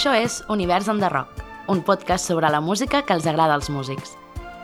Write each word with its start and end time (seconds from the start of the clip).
Això 0.00 0.14
és 0.16 0.38
Univers 0.48 0.86
on 0.88 0.96
the 0.96 1.10
Rock, 1.12 1.42
un 1.68 1.82
podcast 1.84 2.24
sobre 2.24 2.48
la 2.48 2.62
música 2.64 3.02
que 3.04 3.12
els 3.12 3.26
agrada 3.28 3.52
als 3.52 3.68
músics. 3.68 4.14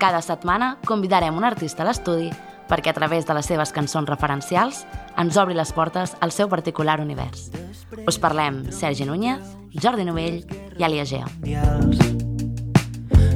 Cada 0.01 0.23
setmana 0.25 0.79
convidarem 0.89 1.37
un 1.37 1.45
artista 1.45 1.85
a 1.85 1.87
l'estudi 1.91 2.31
perquè 2.71 2.89
a 2.89 2.97
través 2.97 3.29
de 3.29 3.37
les 3.37 3.45
seves 3.45 3.75
cançons 3.77 4.09
referencials 4.09 4.87
ens 5.21 5.37
obri 5.37 5.53
les 5.53 5.75
portes 5.77 6.17
al 6.25 6.33
seu 6.33 6.49
particular 6.49 7.03
univers. 7.05 7.51
Us 8.09 8.17
parlem 8.17 8.63
Sergi 8.73 9.05
Núñez, 9.05 9.45
Jordi 9.77 10.09
Novell 10.09 10.41
i 10.73 10.89
Alia 10.89 11.05
Gea. 11.05 11.29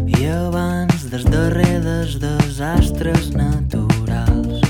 I 0.08 0.24
abans 0.32 1.04
dels 1.12 1.28
darrers 1.28 2.16
desastres 2.16 3.34
naturals. 3.36 4.64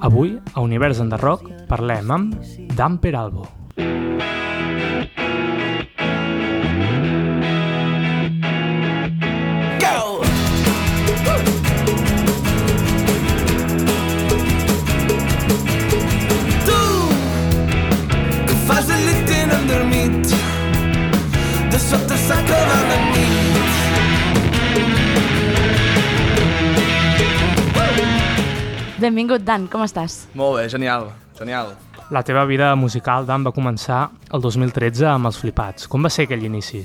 Avui, 0.00 0.38
a 0.54 0.64
Univers 0.64 1.04
en 1.04 1.12
the 1.12 1.20
Rock, 1.20 1.52
parlem 1.68 2.16
amb 2.16 2.52
Dan 2.72 2.96
Peralbo. 2.96 3.44
Go! 3.76 5.19
Benvingut, 29.30 29.46
Dan, 29.46 29.66
com 29.70 29.84
estàs? 29.84 30.26
Molt 30.34 30.56
bé, 30.58 30.64
genial, 30.66 31.04
genial. 31.38 31.68
La 32.10 32.24
teva 32.26 32.42
vida 32.50 32.72
musical, 32.74 33.22
Dan, 33.28 33.44
va 33.46 33.52
començar 33.54 34.08
el 34.34 34.42
2013 34.42 35.06
amb 35.06 35.28
els 35.30 35.36
Flipats. 35.38 35.86
Com 35.86 36.02
va 36.02 36.10
ser 36.10 36.24
aquell 36.26 36.42
inici? 36.48 36.80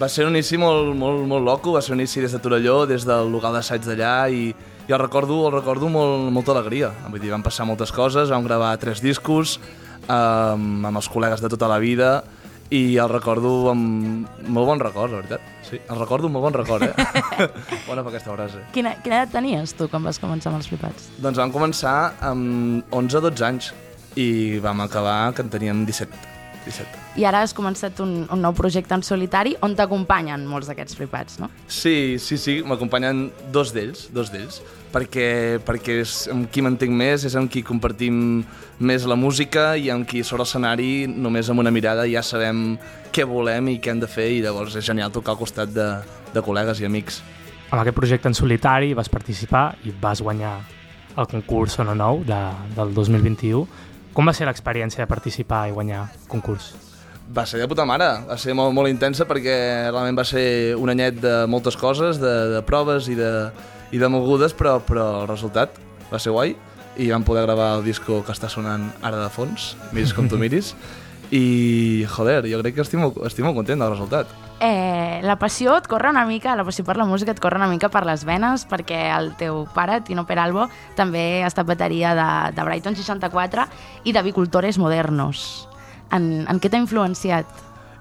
Va 0.00 0.08
ser 0.10 0.26
un 0.26 0.34
inici 0.34 0.58
molt, 0.58 0.90
molt, 0.98 1.22
molt 1.30 1.46
loco, 1.46 1.76
va 1.76 1.82
ser 1.86 1.94
un 1.94 2.00
inici 2.02 2.18
des 2.18 2.34
de 2.34 2.40
Torelló, 2.42 2.80
des 2.90 3.06
del 3.06 3.30
local 3.30 3.54
d'assaig 3.54 3.86
d'allà 3.86 4.16
i, 4.34 4.48
i 4.88 4.90
el 4.90 4.98
recordo, 4.98 5.38
el 5.46 5.54
recordo 5.54 5.86
molt, 5.86 6.32
molta 6.34 6.50
alegria. 6.56 6.90
Vull 7.06 7.22
dir, 7.22 7.30
van 7.30 7.46
passar 7.46 7.68
moltes 7.68 7.94
coses, 7.94 8.34
vam 8.34 8.42
gravar 8.42 8.74
tres 8.82 8.98
discos 9.04 9.60
um, 10.08 10.82
amb 10.82 10.96
els 10.96 11.12
col·legues 11.14 11.46
de 11.46 11.52
tota 11.54 11.70
la 11.70 11.78
vida 11.78 12.24
i 12.72 12.96
el 12.96 13.10
recordo 13.12 13.52
amb 13.72 14.48
molt 14.48 14.68
bon 14.70 14.80
record, 14.80 15.12
la 15.12 15.20
veritat. 15.20 15.44
Sí, 15.68 15.76
el 15.76 16.00
recordo 16.00 16.30
amb 16.30 16.38
molt 16.38 16.46
bon 16.48 16.56
record, 16.56 16.88
eh? 16.88 17.46
Bona 17.88 18.00
per 18.00 18.14
aquesta 18.14 18.32
frase. 18.32 18.64
Quina, 18.72 18.94
quina 19.04 19.20
edat 19.20 19.34
tenies 19.36 19.76
tu 19.76 19.90
quan 19.92 20.04
vas 20.08 20.20
començar 20.22 20.52
amb 20.52 20.62
els 20.62 20.70
flipats? 20.72 21.10
Doncs 21.20 21.40
vam 21.42 21.52
començar 21.54 21.96
amb 22.32 22.88
11-12 22.88 23.48
anys 23.48 23.72
i 24.16 24.60
vam 24.64 24.84
acabar 24.84 25.18
que 25.36 25.44
en 25.44 25.52
teníem 25.52 25.84
17. 25.88 26.31
17. 26.64 27.00
I 27.20 27.26
ara 27.28 27.42
has 27.44 27.54
començat 27.56 27.98
un, 28.04 28.22
un 28.30 28.40
nou 28.40 28.54
projecte 28.56 28.94
en 28.94 29.02
solitari 29.06 29.54
on 29.66 29.76
t'acompanyen 29.78 30.46
molts 30.48 30.70
d'aquests 30.70 30.96
flipats, 30.98 31.38
no? 31.42 31.50
Sí, 31.66 32.18
sí, 32.22 32.38
sí, 32.40 32.60
m'acompanyen 32.66 33.26
dos 33.54 33.74
d'ells, 33.74 34.06
dos 34.14 34.32
d'ells, 34.32 34.60
perquè, 34.92 35.60
perquè 35.66 36.00
és 36.02 36.16
amb 36.32 36.48
qui 36.52 36.64
m'entenc 36.64 36.94
més, 36.96 37.26
és 37.28 37.36
amb 37.38 37.50
qui 37.52 37.64
compartim 37.66 38.42
més 38.82 39.06
la 39.08 39.18
música 39.18 39.72
i 39.76 39.90
amb 39.92 40.08
qui 40.08 40.24
sobre 40.26 40.46
l'escenari 40.46 41.06
només 41.06 41.50
amb 41.50 41.62
una 41.62 41.72
mirada 41.74 42.06
ja 42.10 42.22
sabem 42.26 42.76
què 43.12 43.26
volem 43.28 43.74
i 43.74 43.78
què 43.82 43.92
hem 43.92 44.02
de 44.02 44.10
fer 44.10 44.30
i 44.32 44.42
llavors 44.44 44.76
és 44.78 44.86
genial 44.86 45.12
tocar 45.14 45.36
al 45.36 45.40
costat 45.40 45.72
de, 45.72 45.88
de 46.34 46.44
col·legues 46.44 46.80
i 46.82 46.88
amics. 46.88 47.22
Amb 47.72 47.80
aquest 47.80 47.96
projecte 47.96 48.28
en 48.28 48.36
solitari 48.36 48.92
vas 48.92 49.08
participar 49.08 49.70
i 49.88 49.94
vas 50.00 50.20
guanyar 50.20 50.58
el 51.16 51.28
concurs 51.28 51.76
Sono 51.76 51.94
Nou 51.94 52.22
de, 52.24 52.40
del 52.76 52.92
2021. 52.94 53.66
Com 54.12 54.28
va 54.28 54.34
ser 54.36 54.44
l'experiència 54.44 55.00
de 55.00 55.08
participar 55.08 55.66
i 55.70 55.72
guanyar 55.72 56.04
concurs? 56.28 56.72
Va 57.32 57.46
ser 57.48 57.62
de 57.62 57.68
puta 57.70 57.86
mare, 57.88 58.08
va 58.28 58.36
ser 58.36 58.52
molt, 58.52 58.74
molt 58.76 58.90
intensa 58.90 59.24
perquè 59.28 59.54
realment 59.88 60.18
va 60.18 60.26
ser 60.28 60.74
un 60.76 60.92
anyet 60.92 61.16
de 61.22 61.32
moltes 61.48 61.78
coses, 61.80 62.20
de, 62.20 62.32
de 62.52 62.60
proves 62.68 63.08
i 63.08 63.16
de, 63.16 63.32
i 63.92 64.00
de 64.02 64.10
mogudes, 64.12 64.52
però, 64.52 64.76
però 64.84 65.22
el 65.22 65.30
resultat 65.30 65.78
va 66.10 66.20
ser 66.20 66.34
guai 66.34 66.52
i 67.00 67.08
vam 67.08 67.24
poder 67.24 67.46
gravar 67.46 67.70
el 67.78 67.86
disco 67.86 68.20
que 68.26 68.34
està 68.36 68.50
sonant 68.52 68.90
ara 69.00 69.16
de 69.22 69.30
fons, 69.32 69.72
Miris 69.96 70.12
com 70.12 70.28
tu 70.28 70.36
miris, 70.36 70.74
i 71.32 72.04
joder, 72.12 72.42
jo 72.52 72.60
crec 72.60 72.76
que 72.76 72.84
estic 72.84 73.00
molt, 73.00 73.16
estic 73.24 73.46
molt 73.46 73.56
content 73.56 73.80
del 73.80 73.94
resultat. 73.94 74.28
Eh, 74.64 75.18
la 75.26 75.34
passió 75.40 75.72
et 75.80 75.88
corre 75.90 76.12
una 76.12 76.22
mica, 76.24 76.52
la 76.54 76.62
passió 76.62 76.84
per 76.86 76.94
la 76.96 77.04
música 77.04 77.32
et 77.34 77.40
corre 77.42 77.58
una 77.58 77.66
mica 77.66 77.88
per 77.90 78.04
les 78.06 78.22
venes, 78.24 78.62
perquè 78.70 79.00
el 79.10 79.32
teu 79.40 79.64
pare, 79.74 79.96
Tino 80.06 80.22
Peralbo, 80.28 80.68
també 80.94 81.42
ha 81.42 81.48
estat 81.50 81.66
bateria 81.66 82.12
de, 82.14 82.26
de 82.54 82.62
Brighton 82.68 82.94
64 82.94 83.64
i 84.06 84.12
de 84.14 84.22
Bicultores 84.22 84.78
Modernos. 84.78 85.66
En, 86.14 86.44
en 86.46 86.60
què 86.62 86.70
t'ha 86.70 86.78
influenciat? 86.78 87.48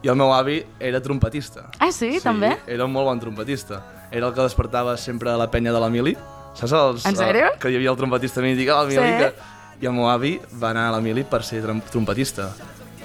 I 0.06 0.10
el 0.14 0.18
meu 0.20 0.30
avi 0.34 0.60
era 0.82 1.02
trompetista. 1.02 1.68
Ah, 1.82 1.90
sí? 1.94 2.20
També? 2.22 2.54
era 2.68 2.86
un 2.86 2.94
molt 2.94 3.10
bon 3.10 3.20
trompetista. 3.22 3.82
Era 4.12 4.28
el 4.30 4.34
que 4.36 4.42
despertava 4.46 4.94
sempre 4.98 5.32
a 5.34 5.38
la 5.42 5.50
penya 5.50 5.74
de 5.74 5.82
l'Emili. 5.82 6.14
Saps 6.54 6.74
els, 6.78 7.06
En 7.10 7.16
sèrio? 7.18 7.50
que 7.62 7.70
hi 7.72 7.78
havia 7.80 7.90
el 7.94 7.98
trompetista 7.98 8.42
mític 8.46 8.70
l'Emili? 8.70 9.02
Sí. 9.02 9.18
Que... 9.24 9.34
I 9.82 9.88
el 9.90 9.94
meu 9.98 10.06
avi 10.14 10.36
va 10.62 10.76
anar 10.76 10.90
a 10.90 10.94
l'Emili 10.98 11.24
per 11.26 11.42
ser 11.48 11.64
trom- 11.66 11.82
trompetista. 11.90 12.52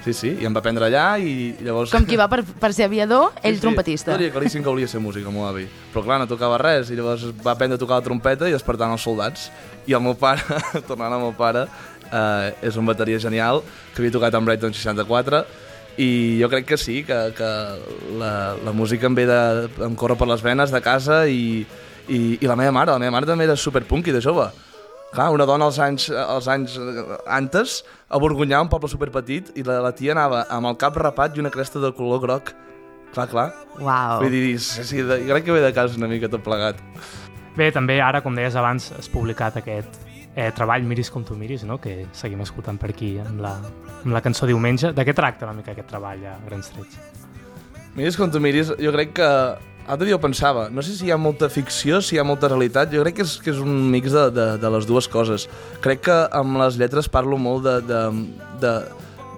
Sí, 0.06 0.12
sí, 0.14 0.28
i 0.38 0.46
em 0.46 0.54
va 0.54 0.60
prendre 0.62 0.86
allà 0.86 1.16
i 1.18 1.56
llavors... 1.66 1.90
Com 1.90 2.04
qui 2.06 2.14
va 2.14 2.28
per, 2.30 2.44
per 2.46 2.68
ser 2.76 2.84
aviador, 2.86 3.32
ell 3.42 3.56
Sí, 3.56 3.58
sí. 3.58 3.62
trompetista. 3.64 4.14
Diria 4.14 4.30
claríssim 4.30 4.62
que 4.62 4.70
volia 4.70 4.86
ser 4.86 5.00
músic, 5.02 5.24
el 5.26 5.34
meu 5.34 5.42
avi. 5.48 5.64
Però 5.90 6.04
clar, 6.06 6.20
no 6.22 6.28
tocava 6.30 6.60
res, 6.62 6.92
i 6.94 6.98
llavors 6.98 7.24
va 7.42 7.56
aprendre 7.56 7.74
a 7.74 7.82
tocar 7.82 7.98
la 7.98 8.04
trompeta 8.06 8.46
i 8.46 8.54
despertant 8.54 8.94
els 8.94 9.02
soldats. 9.02 9.48
I 9.90 9.96
el 9.98 10.04
meu 10.04 10.14
pare, 10.14 10.44
tornant 10.88 11.16
al 11.16 11.24
meu 11.24 11.32
pare, 11.34 11.64
eh, 12.06 12.52
és 12.70 12.78
un 12.78 12.86
bateria 12.86 13.18
genial, 13.18 13.64
que 13.96 13.98
havia 14.04 14.14
tocat 14.14 14.38
amb 14.38 14.46
Brighton 14.46 14.76
64, 14.78 15.42
i 15.98 16.08
jo 16.38 16.52
crec 16.52 16.68
que 16.70 16.78
sí, 16.78 17.00
que, 17.08 17.18
que 17.34 17.50
la, 18.20 18.32
la 18.62 18.72
música 18.76 19.10
em 19.10 19.18
ve 19.18 19.26
de... 19.26 19.40
em 19.88 19.98
corre 19.98 20.14
per 20.20 20.28
les 20.30 20.44
venes 20.44 20.70
de 20.70 20.82
casa 20.84 21.24
i, 21.26 21.64
i, 22.06 22.20
i 22.38 22.46
la 22.46 22.54
meva 22.54 22.70
mare, 22.78 22.92
la 22.94 23.02
meva 23.02 23.14
mare 23.18 23.26
també 23.26 23.48
era 23.50 23.56
superpunky 23.58 24.14
de 24.14 24.22
jove. 24.22 24.46
Clar, 25.14 25.30
una 25.32 25.46
dona 25.48 25.68
als 25.70 25.78
anys, 25.80 26.08
als 26.10 26.48
anys 26.50 26.76
eh, 26.80 27.04
antes, 27.32 27.80
a 28.08 28.20
Borgunyà, 28.20 28.60
un 28.64 28.70
poble 28.72 28.90
superpetit, 28.92 29.52
i 29.56 29.64
la, 29.66 29.78
la 29.84 29.92
tia 29.96 30.14
anava 30.16 30.44
amb 30.52 30.70
el 30.72 30.78
cap 30.80 30.96
rapat 30.98 31.36
i 31.36 31.44
una 31.44 31.52
cresta 31.54 31.82
de 31.82 31.92
color 31.96 32.20
groc. 32.24 32.52
Clar, 33.14 33.28
clar. 33.30 33.46
Uau. 33.78 34.24
Vull 34.24 34.34
dir, 34.34 34.58
sí, 34.60 34.84
sí, 34.84 35.04
de, 35.06 35.22
crec 35.28 35.46
que 35.46 35.54
ve 35.54 35.62
de 35.64 35.72
casa 35.76 35.96
una 35.96 36.10
mica 36.10 36.28
tot 36.28 36.44
plegat. 36.44 36.82
Bé, 37.56 37.70
també 37.72 38.00
ara, 38.04 38.20
com 38.20 38.36
deies 38.36 38.58
abans, 38.58 38.90
has 38.98 39.08
publicat 39.08 39.56
aquest 39.62 40.02
eh, 40.36 40.50
treball 40.52 40.84
Miris 40.84 41.10
com 41.10 41.24
tu 41.24 41.34
miris, 41.34 41.64
no? 41.64 41.80
que 41.80 42.04
seguim 42.12 42.42
escoltant 42.44 42.76
per 42.78 42.92
aquí 42.92 43.14
amb 43.22 43.40
la, 43.40 43.54
amb 44.02 44.12
la 44.12 44.20
cançó 44.22 44.46
Diumenge. 44.46 44.92
De 44.92 45.06
què 45.08 45.16
tracta 45.16 45.48
una 45.48 45.56
mica 45.56 45.72
aquest 45.72 45.88
treball 45.88 46.26
a 46.28 46.36
grans 46.44 46.68
trets? 46.74 47.00
Miris 47.96 48.18
com 48.20 48.30
tu 48.30 48.42
miris, 48.44 48.74
jo 48.76 48.92
crec 48.92 49.16
que... 49.16 49.30
L'altre 49.86 50.08
dia 50.08 50.16
ho 50.16 50.22
pensava, 50.22 50.64
no 50.66 50.82
sé 50.82 50.96
si 50.96 51.06
hi 51.06 51.12
ha 51.14 51.16
molta 51.16 51.46
ficció, 51.52 52.00
si 52.02 52.16
hi 52.16 52.18
ha 52.18 52.24
molta 52.26 52.48
realitat, 52.50 52.90
jo 52.90 53.04
crec 53.04 53.20
que 53.20 53.26
és, 53.26 53.36
que 53.38 53.52
és 53.52 53.60
un 53.62 53.84
mix 53.92 54.10
de, 54.10 54.24
de, 54.34 54.46
de 54.58 54.70
les 54.74 54.88
dues 54.88 55.06
coses. 55.06 55.44
Crec 55.84 56.02
que 56.08 56.16
amb 56.34 56.58
les 56.58 56.78
lletres 56.80 57.06
parlo 57.06 57.38
molt 57.38 57.62
de, 57.68 57.76
de, 57.86 58.00
de, 58.64 58.72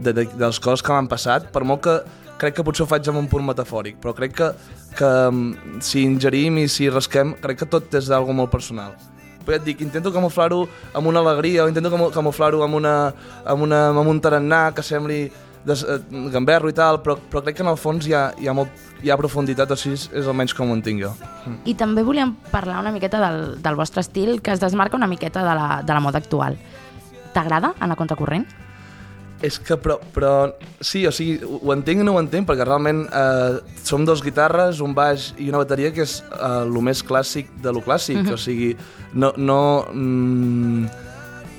de, 0.00 0.14
de, 0.14 0.24
de 0.32 0.46
les 0.46 0.60
coses 0.64 0.84
que 0.84 0.94
m'han 0.94 1.10
passat, 1.10 1.50
per 1.52 1.66
molt 1.68 1.84
que 1.84 1.98
crec 2.40 2.56
que 2.56 2.64
potser 2.64 2.86
ho 2.86 2.88
faig 2.88 3.10
amb 3.10 3.20
un 3.20 3.28
punt 3.28 3.44
metafòric, 3.44 3.98
però 4.00 4.14
crec 4.16 4.38
que, 4.38 4.48
que 4.96 5.10
mm, 5.28 5.82
si 5.84 6.06
ingerim 6.06 6.62
i 6.62 6.68
si 6.72 6.88
rasquem, 6.88 7.34
crec 7.42 7.64
que 7.64 7.68
tot 7.68 7.98
és 8.00 8.08
d'algo 8.08 8.32
molt 8.32 8.52
personal. 8.54 8.94
Però 9.42 9.52
ja 9.56 9.60
et 9.60 9.66
dic, 9.68 9.82
intento 9.84 10.14
camuflar-ho 10.14 10.62
amb 10.96 11.12
una 11.12 11.20
alegria 11.24 11.66
o 11.66 11.68
intento 11.68 11.92
camu- 11.92 12.08
camuflar-ho 12.14 12.64
amb, 12.64 12.78
una, 12.80 12.94
amb, 13.44 13.68
una, 13.68 13.82
amb 13.90 14.12
un 14.12 14.20
tarannà 14.24 14.70
que 14.76 14.84
sembli 14.86 15.26
des, 15.66 15.82
eh, 15.82 15.98
gamberro 16.32 16.70
i 16.70 16.76
tal, 16.76 17.00
però, 17.02 17.16
però 17.18 17.42
crec 17.44 17.58
que 17.58 17.64
en 17.66 17.72
el 17.72 17.78
fons 17.80 18.06
hi 18.06 18.14
ha, 18.16 18.28
hi 18.38 18.48
ha, 18.48 18.54
molt, 18.56 18.86
hi 19.02 19.10
ha 19.10 19.18
profunditat, 19.20 19.70
o 19.74 19.78
sigui, 19.78 19.98
és, 19.98 20.06
és 20.22 20.28
almenys 20.30 20.54
com 20.56 20.70
ho 20.70 20.76
entenc 20.76 21.02
jo. 21.02 21.12
I 21.68 21.74
també 21.78 22.04
volíem 22.06 22.34
parlar 22.52 22.80
una 22.82 22.94
miqueta 22.94 23.20
del, 23.22 23.58
del 23.64 23.78
vostre 23.78 24.04
estil, 24.04 24.38
que 24.42 24.54
es 24.54 24.62
desmarca 24.62 24.98
una 24.98 25.10
miqueta 25.10 25.44
de 25.46 25.58
la, 25.58 25.68
de 25.82 25.94
la 25.98 26.00
moda 26.04 26.22
actual. 26.22 26.58
T'agrada 27.34 27.74
anar 27.84 27.98
contracorrent? 27.98 28.46
És 29.44 29.60
que, 29.62 29.76
però, 29.78 30.00
però 30.14 30.32
sí, 30.82 31.04
o 31.06 31.12
sigui, 31.14 31.36
ho 31.46 31.70
entenc 31.70 32.02
i 32.02 32.06
no 32.06 32.16
ho 32.16 32.22
entenc, 32.22 32.48
perquè 32.48 32.64
realment 32.66 33.04
eh, 33.06 33.60
som 33.86 34.02
dos 34.06 34.22
guitarres, 34.24 34.80
un 34.82 34.96
baix 34.96 35.30
i 35.38 35.46
una 35.52 35.60
bateria 35.62 35.92
que 35.94 36.02
és 36.02 36.18
eh, 36.26 36.54
el 36.64 36.74
més 36.82 37.04
clàssic 37.06 37.52
de 37.62 37.74
lo 37.74 37.84
clàssic, 37.84 38.24
o 38.34 38.40
sigui, 38.40 38.72
no... 39.14 39.34
no 39.38 39.60
mm, 39.92 41.06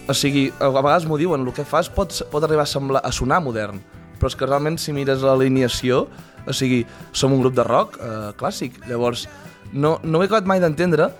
o 0.10 0.16
sigui, 0.18 0.50
a 0.60 0.72
vegades 0.74 1.06
m'ho 1.06 1.20
diuen, 1.22 1.46
el 1.46 1.54
que 1.54 1.68
fas 1.68 1.92
pot, 1.94 2.16
pot 2.32 2.46
arribar 2.46 2.66
a, 2.66 2.70
semblar, 2.70 3.04
a 3.06 3.14
sonar 3.14 3.40
modern, 3.46 3.80
però 4.20 4.32
és 4.32 4.36
que 4.36 4.50
realment 4.50 4.80
si 4.82 4.96
mires 4.96 5.22
l'alineació, 5.24 6.08
o 6.50 6.56
sigui, 6.56 6.82
som 7.14 7.36
un 7.36 7.44
grup 7.44 7.56
de 7.56 7.66
rock 7.68 8.00
eh, 8.02 8.30
clàssic, 8.40 8.82
llavors 8.90 9.28
no, 9.72 10.00
no 10.04 10.18
ho 10.18 10.24
he 10.24 10.30
acabat 10.30 10.50
mai 10.50 10.64
d'entendre, 10.64 11.12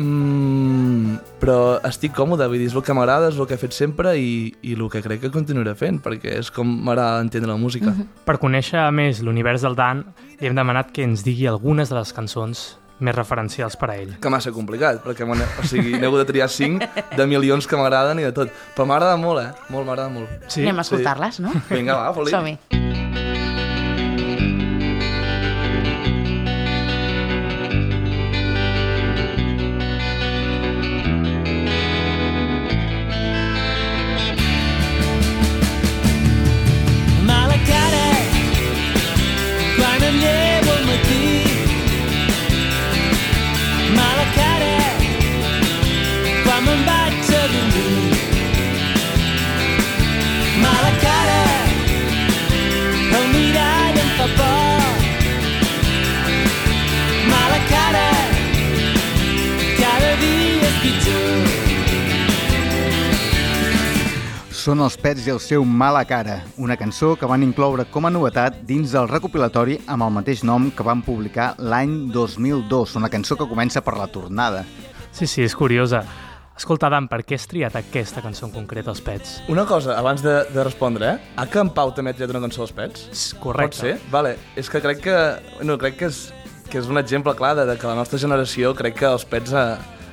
Mm, 0.00 1.18
però 1.36 1.76
estic 1.84 2.14
còmode, 2.16 2.46
vull 2.48 2.62
dir, 2.62 2.70
és 2.70 2.76
el 2.76 2.84
que 2.84 2.94
m'agrada, 2.96 3.28
és 3.28 3.36
el 3.36 3.46
que 3.48 3.58
he 3.58 3.60
fet 3.60 3.74
sempre 3.76 4.14
i, 4.16 4.48
i 4.64 4.72
el 4.72 4.86
que 4.90 5.02
crec 5.04 5.20
que 5.26 5.30
continuaré 5.34 5.74
fent, 5.76 5.98
perquè 6.02 6.38
és 6.40 6.48
com 6.54 6.70
m'agrada 6.86 7.20
entendre 7.20 7.52
la 7.52 7.60
música. 7.60 7.92
Per 8.24 8.38
conèixer 8.40 8.86
més 8.94 9.20
l'univers 9.20 9.66
del 9.66 9.76
Dan, 9.76 10.06
li 10.40 10.48
hem 10.48 10.56
demanat 10.56 10.94
que 10.96 11.04
ens 11.04 11.26
digui 11.26 11.46
algunes 11.50 11.92
de 11.92 11.98
les 11.98 12.14
cançons 12.16 12.64
més 13.02 13.16
referencials 13.16 13.78
per 13.80 13.90
a 13.92 13.96
ell. 14.00 14.14
Que 14.22 14.32
massa 14.32 14.52
complicat, 14.54 15.02
perquè 15.04 15.26
o 15.26 15.66
sigui, 15.66 15.96
n'he 15.98 16.08
hagut 16.08 16.22
de 16.24 16.28
triar 16.32 16.48
5 16.50 17.16
de 17.18 17.26
milions 17.26 17.66
que 17.66 17.80
m'agraden 17.80 18.22
i 18.22 18.28
de 18.28 18.32
tot. 18.36 18.52
Però 18.76 18.86
m'agrada 18.88 19.18
molt, 19.20 19.42
eh? 19.42 19.50
Molt, 19.68 19.86
m'agrada 19.86 20.10
molt. 20.12 20.30
Sí? 20.48 20.62
Anem 20.62 20.78
a 20.82 20.86
escoltar-les, 20.86 21.42
no? 21.44 21.52
Vinga, 21.70 21.98
va, 21.98 22.14
foli. 22.16 22.34
Som-hi. 22.34 22.81
Són 64.62 64.78
els 64.78 64.94
Pets 65.00 65.24
i 65.26 65.32
el 65.32 65.40
seu 65.42 65.64
Mala 65.66 66.04
Cara, 66.06 66.36
una 66.62 66.76
cançó 66.78 67.16
que 67.18 67.26
van 67.26 67.42
incloure 67.42 67.82
com 67.90 68.06
a 68.06 68.10
novetat 68.14 68.60
dins 68.68 68.92
del 68.94 69.08
recopilatori 69.10 69.80
amb 69.90 70.06
el 70.06 70.12
mateix 70.14 70.44
nom 70.46 70.68
que 70.70 70.84
van 70.86 71.00
publicar 71.02 71.48
l'any 71.58 71.96
2002, 72.14 72.92
una 73.00 73.10
cançó 73.10 73.34
que 73.40 73.48
comença 73.50 73.82
per 73.82 73.96
la 73.98 74.06
tornada. 74.06 74.60
Sí, 75.10 75.26
sí, 75.26 75.42
és 75.42 75.56
curiosa. 75.58 76.04
Escolta, 76.54 76.86
Adam, 76.86 77.08
per 77.10 77.24
què 77.26 77.34
has 77.34 77.48
triat 77.50 77.74
aquesta 77.80 78.22
cançó 78.22 78.46
en 78.46 78.52
concret, 78.54 78.86
els 78.86 79.02
Pets? 79.02 79.32
Una 79.50 79.64
cosa, 79.66 79.96
abans 79.98 80.22
de, 80.22 80.36
de 80.54 80.66
respondre, 80.68 81.10
eh? 81.10 81.32
A 81.42 81.48
que 81.50 81.58
en 81.64 81.72
Pau 81.74 81.90
també 81.96 82.12
ha 82.12 82.18
triat 82.20 82.30
una 82.30 82.44
cançó 82.44 82.62
dels 82.62 82.76
Pets? 82.76 83.08
És 83.10 83.24
correcte. 83.42 83.80
Pot 83.80 83.80
ser? 83.80 84.12
Vale. 84.14 84.36
És 84.54 84.70
que 84.70 84.84
crec 84.84 85.02
que... 85.08 85.16
No, 85.66 85.74
crec 85.80 85.98
que 86.04 86.12
és, 86.12 86.28
que 86.68 86.78
és 86.78 86.92
un 86.92 87.02
exemple 87.02 87.34
clar 87.34 87.56
de, 87.58 87.66
de 87.66 87.74
que 87.80 87.90
la 87.90 87.98
nostra 87.98 88.20
generació 88.20 88.76
crec 88.78 89.00
que 89.00 89.10
els 89.10 89.26
Pets 89.26 89.58
eh, 89.58 89.66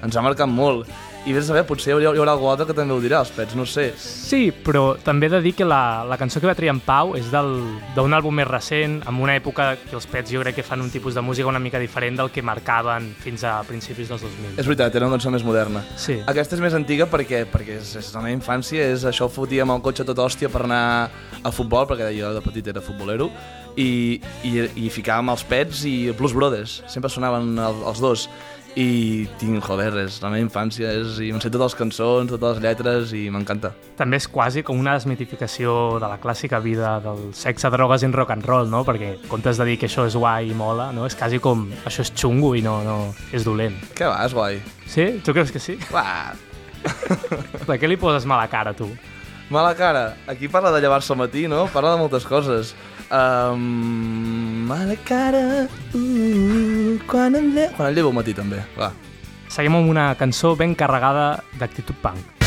ens 0.07 0.17
ha 0.17 0.25
marcat 0.25 0.49
molt. 0.49 0.89
I 1.29 1.33
vés 1.35 1.43
a 1.45 1.51
saber, 1.51 1.61
potser 1.69 1.91
hi 1.91 1.93
haurà, 1.93 2.09
hi 2.15 2.19
haurà 2.23 2.31
algú 2.33 2.47
altre 2.49 2.65
que 2.65 2.73
també 2.73 2.95
ho 2.95 3.01
dirà, 3.03 3.19
els 3.21 3.29
Pets, 3.35 3.53
no 3.55 3.65
sé. 3.69 3.91
Sí, 4.01 4.49
però 4.65 4.95
també 5.05 5.27
he 5.27 5.33
de 5.35 5.41
dir 5.45 5.51
que 5.53 5.65
la, 5.67 6.01
la 6.09 6.17
cançó 6.17 6.41
que 6.41 6.47
va 6.49 6.55
triar 6.57 6.73
en 6.73 6.79
Pau 6.81 7.13
és 7.19 7.29
del- 7.29 7.59
d'un 7.93 8.15
àlbum 8.17 8.33
més 8.39 8.47
recent, 8.49 8.95
en 9.05 9.19
una 9.21 9.35
època 9.37 9.75
que 9.83 9.93
els 9.95 10.07
Pets 10.09 10.33
jo 10.33 10.41
crec 10.41 10.55
que 10.57 10.65
fan 10.65 10.81
un 10.81 10.89
tipus 10.89 11.13
de 11.13 11.21
música 11.21 11.47
una 11.51 11.61
mica 11.61 11.77
diferent 11.77 12.17
del 12.17 12.31
que 12.33 12.41
marcaven 12.41 13.11
fins 13.21 13.43
a 13.45 13.59
principis 13.67 14.09
dels 14.09 14.21
2000. 14.25 14.57
És 14.57 14.65
veritat, 14.65 14.95
era 14.97 15.05
una 15.05 15.17
cançó 15.19 15.29
més 15.29 15.45
moderna. 15.45 15.83
Sí. 16.01 16.17
Aquesta 16.25 16.57
és 16.57 16.61
més 16.65 16.73
antiga 16.73 17.05
perquè, 17.05 17.43
perquè 17.51 17.77
és, 17.77 17.93
és 18.01 18.11
la 18.15 18.25
meva 18.25 18.33
infància, 18.39 18.89
és 18.95 19.05
això 19.05 19.29
fotíem 19.29 19.69
el 19.69 19.81
cotxe 19.85 20.03
tot 20.09 20.17
hòstia 20.25 20.49
per 20.49 20.63
anar 20.65 20.83
a 21.43 21.51
futbol, 21.53 21.85
perquè 21.85 22.09
jo 22.17 22.33
de 22.33 22.41
petit 22.41 22.67
era 22.73 22.81
futbolero, 22.81 23.29
i, 23.77 24.19
i, 24.43 24.55
i 24.81 24.89
ficàvem 24.91 25.29
els 25.31 25.43
Pets 25.47 25.85
i 25.87 26.09
Blues 26.17 26.33
Brothers, 26.33 26.79
sempre 26.89 27.09
sonaven 27.13 27.53
el, 27.61 27.83
els 27.93 28.01
dos. 28.01 28.25
I 28.77 29.27
tinc, 29.41 29.63
joder, 29.65 29.89
és 30.05 30.19
la 30.21 30.29
meva 30.29 30.43
infància, 30.45 30.91
és, 30.93 31.17
i 31.25 31.31
em 31.33 31.39
sé 31.41 31.49
totes 31.49 31.73
les 31.73 31.77
cançons, 31.79 32.29
totes 32.31 32.57
les 32.57 32.63
lletres, 32.63 33.13
i 33.17 33.25
m'encanta. 33.33 33.71
També 33.97 34.19
és 34.21 34.27
quasi 34.29 34.61
com 34.63 34.79
una 34.79 34.93
desmitificació 34.95 35.97
de 35.99 36.07
la 36.07 36.19
clàssica 36.21 36.59
vida 36.63 36.99
del 37.03 37.33
sexe, 37.33 37.69
drogues 37.73 38.03
i 38.05 38.11
rock 38.13 38.31
and 38.35 38.45
roll, 38.45 38.69
no? 38.69 38.83
Perquè 38.87 39.15
en 39.15 39.27
comptes 39.27 39.57
de 39.57 39.65
dir 39.65 39.77
que 39.81 39.89
això 39.89 40.05
és 40.07 40.15
guai 40.15 40.51
i 40.51 40.53
mola, 40.53 40.91
no? 40.95 41.07
És 41.09 41.15
quasi 41.17 41.39
com 41.39 41.67
això 41.85 42.05
és 42.05 42.13
xungo 42.15 42.53
i 42.55 42.61
no, 42.61 42.79
no 42.85 42.99
és 43.33 43.43
dolent. 43.43 43.75
Què 43.97 44.07
va, 44.07 44.21
és 44.25 44.33
guai. 44.37 44.61
Sí? 44.87 45.09
Tu 45.25 45.33
creus 45.33 45.51
que 45.51 45.59
sí? 45.59 45.77
Va, 45.91 46.35
De 47.67 47.75
què 47.75 47.87
li 47.89 47.97
poses 47.99 48.25
mala 48.29 48.47
cara, 48.47 48.73
tu? 48.73 48.87
mala 49.49 49.73
cara. 49.75 50.15
Aquí 50.27 50.47
parla 50.47 50.69
de 50.71 50.79
llevar-se 50.79 51.11
al 51.11 51.17
matí, 51.17 51.47
no? 51.47 51.65
Parla 51.73 51.95
de 51.95 51.97
moltes 51.97 52.23
coses. 52.23 52.75
Um, 53.09 54.65
mala 54.69 54.95
cara, 55.01 55.65
uh, 55.97 56.97
quan 57.09 57.35
em 57.35 57.53
llevo... 57.55 57.73
Quan 57.77 57.89
em 57.89 57.95
llevo 57.97 58.13
al 58.13 58.19
matí, 58.21 58.35
també, 58.37 58.61
va. 58.77 58.91
Seguim 59.49 59.79
amb 59.79 59.89
una 59.89 60.11
cançó 60.19 60.53
ben 60.55 60.77
carregada 60.77 61.31
d'actitud 61.57 61.97
punk. 62.03 62.38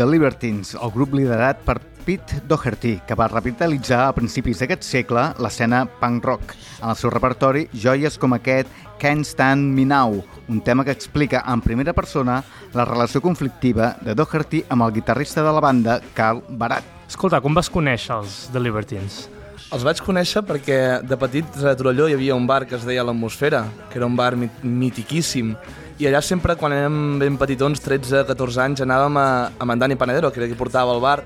The 0.00 0.06
Libertines, 0.06 0.70
el 0.80 0.88
grup 0.94 1.12
liderat 1.12 1.58
per 1.60 1.74
Pete 2.06 2.38
Doherty, 2.48 2.94
que 3.04 3.12
va 3.12 3.26
revitalitzar 3.28 4.06
a 4.06 4.14
principis 4.16 4.62
d'aquest 4.62 4.86
segle 4.86 5.26
l'escena 5.44 5.82
punk 6.00 6.24
rock. 6.24 6.54
En 6.78 6.88
el 6.88 6.96
seu 6.96 7.12
repertori, 7.12 7.66
joies 7.82 8.16
com 8.16 8.32
aquest 8.32 8.70
Can't 9.02 9.26
Stand 9.28 9.74
Me 9.76 9.84
Now, 9.84 10.22
un 10.48 10.62
tema 10.64 10.86
que 10.88 10.94
explica 10.96 11.42
en 11.52 11.60
primera 11.60 11.92
persona 11.92 12.38
la 12.72 12.86
relació 12.88 13.20
conflictiva 13.20 13.90
de 14.00 14.14
Doherty 14.16 14.62
amb 14.70 14.86
el 14.86 14.94
guitarrista 14.96 15.44
de 15.44 15.52
la 15.52 15.60
banda, 15.60 15.98
Carl 16.16 16.40
Barat. 16.48 16.88
Escolta, 17.04 17.42
com 17.44 17.52
vas 17.52 17.68
conèixer 17.68 18.16
els 18.16 18.46
The 18.54 18.64
Libertines? 18.64 19.26
Els 19.68 19.84
vaig 19.84 20.00
conèixer 20.00 20.40
perquè 20.48 20.78
de 21.04 21.20
petit 21.20 21.60
a 21.60 21.76
Torelló 21.76 22.08
hi 22.08 22.16
havia 22.16 22.40
un 22.40 22.48
bar 22.48 22.64
que 22.64 22.78
es 22.80 22.88
deia 22.88 23.04
l'Atmosfera, 23.04 23.66
que 23.92 24.00
era 24.00 24.08
un 24.08 24.16
bar 24.16 24.32
mit 24.32 24.64
mitiquíssim. 24.64 25.52
I 26.00 26.06
allà 26.08 26.22
sempre, 26.24 26.54
quan 26.56 26.72
érem 26.72 27.18
ben 27.20 27.36
petitons, 27.36 27.82
13-14 27.84 28.60
anys, 28.64 28.80
anàvem 28.86 29.18
a, 29.20 29.26
amb 29.60 29.74
en 29.74 29.80
Dani 29.82 29.96
Panadero, 30.00 30.30
que 30.32 30.40
era 30.40 30.48
qui 30.48 30.56
portava 30.56 30.94
el 30.96 31.00
bar, 31.02 31.18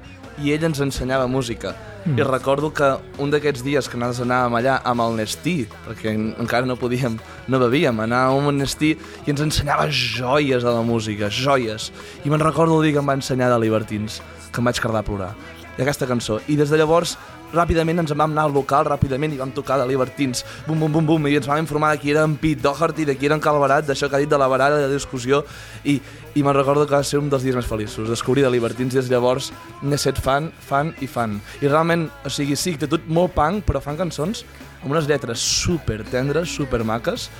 i 0.42 0.50
ell 0.50 0.64
ens 0.66 0.80
ensenyava 0.82 1.28
música. 1.30 1.76
Mm. 2.04 2.18
I 2.18 2.24
recordo 2.26 2.72
que 2.74 2.88
un 3.22 3.30
d'aquests 3.30 3.62
dies 3.62 3.86
que 3.88 3.96
nosaltres 3.96 4.24
anàvem 4.26 4.56
allà 4.58 4.80
amb 4.84 5.04
el 5.04 5.14
Nestí, 5.20 5.68
perquè 5.86 6.10
en- 6.10 6.34
encara 6.42 6.66
no 6.66 6.74
podíem, 6.76 7.14
no 7.46 7.60
bevíem, 7.62 8.00
anàvem 8.02 8.40
amb 8.42 8.50
el 8.50 8.58
Nestí 8.64 8.96
i 8.98 9.30
ens 9.30 9.40
ensenyava 9.46 9.86
joies 9.88 10.66
de 10.66 10.74
la 10.74 10.82
música, 10.82 11.30
joies. 11.30 11.92
I 12.24 12.30
me'n 12.34 12.42
recordo 12.42 12.80
el 12.80 12.82
dia 12.88 12.98
que 12.98 13.04
em 13.04 13.08
va 13.08 13.14
ensenyar 13.14 13.52
de 13.54 13.60
Libertins, 13.62 14.18
que 14.50 14.58
em 14.60 14.64
vaig 14.66 14.80
cardar 14.82 15.04
a 15.04 15.06
plorar. 15.06 15.34
I 15.78 15.82
aquesta 15.82 16.06
cançó. 16.06 16.40
I 16.48 16.54
des 16.58 16.70
de 16.70 16.76
llavors, 16.78 17.16
ràpidament 17.54 18.02
ens 18.02 18.12
en 18.12 18.20
vam 18.20 18.34
anar 18.34 18.48
al 18.48 18.54
local, 18.54 18.84
ràpidament, 18.88 19.34
i 19.34 19.40
vam 19.40 19.52
tocar 19.54 19.78
de 19.80 19.86
Libertins, 19.88 20.44
bum, 20.66 20.80
bum, 20.80 20.92
bum, 20.92 21.06
bum, 21.06 21.28
i 21.30 21.38
ens 21.38 21.48
vam 21.48 21.62
informar 21.62 21.94
de 21.94 22.02
qui 22.02 22.12
era 22.12 22.24
en 22.26 22.36
Pete 22.40 22.62
Doherty, 22.62 23.06
de 23.08 23.16
qui 23.16 23.30
era 23.30 23.38
en 23.38 23.42
Calvarat, 23.44 23.86
d'això 23.88 24.10
que 24.10 24.18
ha 24.18 24.22
dit 24.22 24.30
de 24.30 24.40
la 24.40 24.50
barada, 24.50 24.82
de 24.82 24.92
discussió, 24.92 25.44
i, 25.84 25.96
i 26.34 26.42
me'n 26.42 26.56
recordo 26.56 26.86
que 26.86 26.96
va 26.96 27.02
ser 27.06 27.22
un 27.22 27.30
dels 27.32 27.46
dies 27.46 27.56
més 27.56 27.68
feliços, 27.70 28.10
descobrir 28.10 28.44
de 28.44 28.52
Libertins, 28.52 28.94
i 28.94 29.00
des 29.00 29.08
de 29.08 29.16
llavors 29.16 29.52
n'he 29.82 29.98
set 30.00 30.20
fan, 30.20 30.50
fan 30.68 30.92
i 31.00 31.08
fan. 31.10 31.38
I 31.62 31.70
realment, 31.70 32.08
o 32.26 32.32
sigui, 32.32 32.58
sí, 32.58 32.76
té 32.76 32.90
tot 32.90 33.06
molt 33.08 33.34
punk, 33.38 33.64
però 33.68 33.82
fan 33.82 34.00
cançons 34.00 34.44
amb 34.82 34.92
unes 34.92 35.08
lletres 35.08 35.40
super 35.40 36.02
tendres, 36.10 36.52
super 36.52 36.82
maques, 36.84 37.30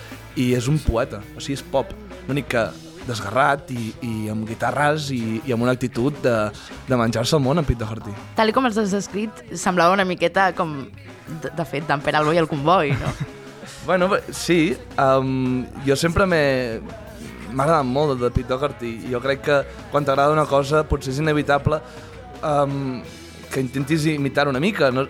i 0.40 0.52
és 0.56 0.66
un 0.70 0.80
poeta, 0.82 1.20
o 1.36 1.42
sigui, 1.42 1.58
és 1.60 1.66
pop. 1.74 1.92
L'únic 2.28 2.48
que 2.54 2.64
desgarrat 3.08 3.70
i, 3.74 3.92
i 4.04 4.12
amb 4.32 4.46
guitarres 4.48 5.10
i, 5.14 5.40
i 5.44 5.54
amb 5.54 5.66
una 5.66 5.74
actitud 5.76 6.16
de, 6.24 6.34
de 6.88 6.98
menjar-se 6.98 7.36
el 7.38 7.44
món 7.44 7.60
en 7.60 7.68
Pete 7.68 7.84
Doherty. 7.84 8.14
Tal 8.38 8.52
com 8.56 8.68
els 8.68 8.78
has 8.80 8.94
descrit, 8.94 9.44
semblava 9.60 9.94
una 9.96 10.06
miqueta 10.08 10.50
com, 10.56 10.76
de, 11.42 11.50
de 11.50 11.66
fet, 11.68 11.86
d'en 11.88 12.04
Pere 12.04 12.20
Albó 12.20 12.34
i 12.34 12.42
el 12.42 12.50
Comboi, 12.50 12.94
no? 13.00 13.14
Bueno, 13.84 14.08
sí, 14.32 14.76
um, 14.96 15.64
jo 15.84 15.96
sempre 15.96 16.24
m'he... 16.28 16.44
M'ha 17.54 17.66
agradat 17.68 17.86
molt 17.86 18.14
el 18.14 18.22
de 18.22 18.30
Pete 18.34 18.48
Doherty 18.50 18.90
i 19.06 19.12
jo 19.12 19.20
crec 19.22 19.44
que 19.46 19.58
quan 19.92 20.06
t'agrada 20.08 20.32
una 20.34 20.46
cosa 20.50 20.80
potser 20.88 21.12
és 21.12 21.20
inevitable 21.22 21.78
um, 22.42 22.96
que 23.52 23.62
intentis 23.62 24.08
imitar 24.10 24.48
una 24.50 24.58
mica. 24.58 24.88
No, 24.90 25.04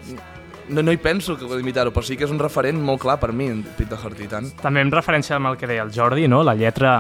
no, 0.69 0.83
no 0.83 0.93
hi 0.93 1.01
penso 1.01 1.39
que 1.39 1.47
imitar-ho, 1.57 1.95
però 1.95 2.05
sí 2.05 2.19
que 2.19 2.27
és 2.27 2.35
un 2.35 2.43
referent 2.43 2.83
molt 2.83 3.01
clar 3.07 3.17
per 3.23 3.33
mi, 3.33 3.49
en 3.55 3.63
Pete 3.79 3.95
Doherty, 3.95 4.29
tant. 4.29 4.51
També 4.61 4.85
en 4.85 4.93
referència 4.93 5.39
amb 5.39 5.53
el 5.53 5.57
que 5.61 5.71
deia 5.71 5.87
el 5.87 5.95
Jordi, 5.95 6.29
no? 6.29 6.43
La 6.45 6.57
lletra 6.59 6.99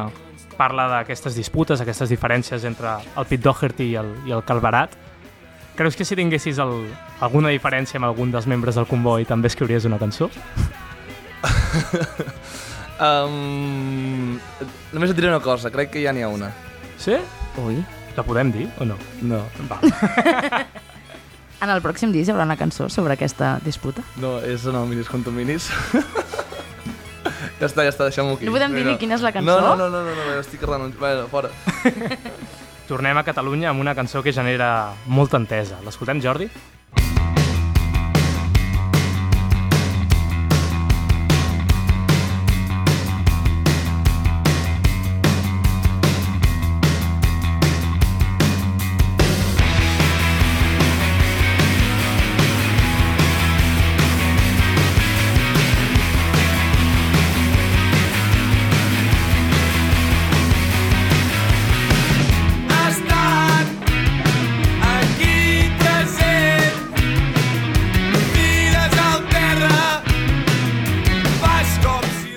parla 0.56 0.86
d'aquestes 0.90 1.34
disputes, 1.36 1.80
aquestes 1.82 2.10
diferències 2.12 2.64
entre 2.68 2.96
el 3.16 3.26
Pete 3.26 3.42
Doherty 3.44 3.90
i 3.92 3.96
el, 4.00 4.12
i 4.28 4.32
el 4.36 4.44
Calvarat. 4.46 4.94
Creus 5.74 5.96
que 5.98 6.04
si 6.06 6.14
tinguessis 6.14 6.58
el, 6.62 6.86
alguna 7.20 7.50
diferència 7.50 7.98
amb 7.98 8.06
algun 8.06 8.30
dels 8.30 8.46
membres 8.46 8.76
del 8.78 8.86
comboi 8.86 9.24
també 9.26 9.50
escriuries 9.50 9.84
una 9.90 9.98
cançó? 9.98 10.30
Um, 12.94 14.36
només 14.94 15.10
et 15.10 15.16
diré 15.18 15.26
una 15.26 15.40
cosa, 15.42 15.66
crec 15.74 15.90
que 15.90 16.02
ja 16.04 16.12
n'hi 16.14 16.22
ha 16.22 16.28
una. 16.30 16.52
Sí? 16.96 17.16
Ui. 17.58 17.80
La 18.14 18.22
podem 18.22 18.52
dir 18.54 18.68
o 18.78 18.86
no? 18.86 18.94
No, 19.26 19.40
Va. 19.70 19.80
En 21.64 21.70
el 21.72 21.80
pròxim 21.80 22.10
disc 22.12 22.28
hi 22.28 22.32
haurà 22.34 22.44
una 22.44 22.58
cançó 22.60 22.90
sobre 22.92 23.14
aquesta 23.14 23.54
disputa. 23.64 24.02
no, 24.20 24.36
és 24.44 24.66
en 24.68 24.76
el 24.76 24.86
Minis 24.90 25.08
contra 25.08 25.32
Minis. 25.32 25.70
ja 27.64 27.70
està, 27.72 27.86
ja 27.86 27.92
està, 27.94 28.08
deixem-ho 28.10 28.36
aquí. 28.36 28.48
No 28.48 28.54
podem 28.54 28.76
dir 28.76 28.84
ni 28.86 28.96
quina 29.00 29.16
és 29.16 29.24
la 29.24 29.32
cançó? 29.34 29.56
No, 29.56 29.74
no, 29.78 29.88
no, 29.88 30.04
no, 30.04 30.12
no, 30.12 30.28
no, 30.28 30.38
estic 30.42 30.62
renunci... 30.68 31.00
Bueno, 31.00 31.26
fora. 31.32 31.50
Tornem 32.90 33.16
a 33.16 33.24
Catalunya 33.24 33.70
amb 33.72 33.80
una 33.80 33.94
cançó 33.96 34.20
que 34.22 34.34
genera 34.36 34.92
molta 35.08 35.40
entesa. 35.40 35.80
L'escoltem, 35.86 36.20
Jordi? 36.20 36.50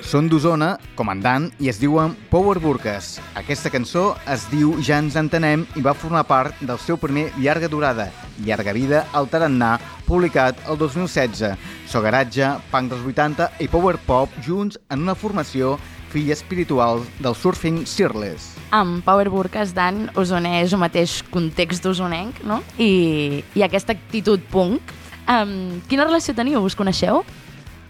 Són 0.07 0.29
d'Osona, 0.31 0.77
comandant, 0.95 1.49
i 1.59 1.67
es 1.67 1.81
diuen 1.81 2.13
Power 2.31 2.61
Burques. 2.63 3.17
Aquesta 3.35 3.67
cançó 3.67 4.13
es 4.31 4.45
diu 4.47 4.77
Ja 4.79 5.01
ens 5.03 5.17
entenem 5.19 5.65
i 5.75 5.81
va 5.83 5.91
formar 5.91 6.21
part 6.23 6.61
del 6.63 6.79
seu 6.79 6.95
primer 6.95 7.25
llarga 7.35 7.67
durada, 7.67 8.05
Llarga 8.45 8.71
vida 8.71 9.01
al 9.11 9.27
Tarannà, 9.27 9.73
publicat 10.05 10.61
el 10.71 10.77
2016. 10.79 11.57
Sogaratge, 11.91 12.53
punk 12.71 12.93
dels 12.93 13.03
80 13.03 13.49
i 13.59 13.67
power 13.67 13.97
pop 14.07 14.31
junts 14.45 14.79
en 14.87 15.03
una 15.03 15.15
formació 15.17 15.73
fill 16.13 16.31
espiritual 16.31 17.03
del 17.19 17.35
surfing 17.35 17.81
Searless. 17.83 18.53
Amb 18.71 19.03
Power 19.03 19.27
Burkas, 19.33 19.73
Dan, 19.75 20.05
Osona 20.15 20.61
és 20.61 20.71
el 20.71 20.79
mateix 20.85 21.17
context 21.33 21.83
d'osonenc, 21.83 22.39
no? 22.47 22.61
I, 22.79 23.43
I 23.59 23.67
aquesta 23.67 23.91
actitud 23.97 24.39
punk. 24.55 24.95
Um, 25.27 25.81
quina 25.91 26.07
relació 26.07 26.31
teniu? 26.37 26.63
Us 26.63 26.79
coneixeu? 26.79 27.25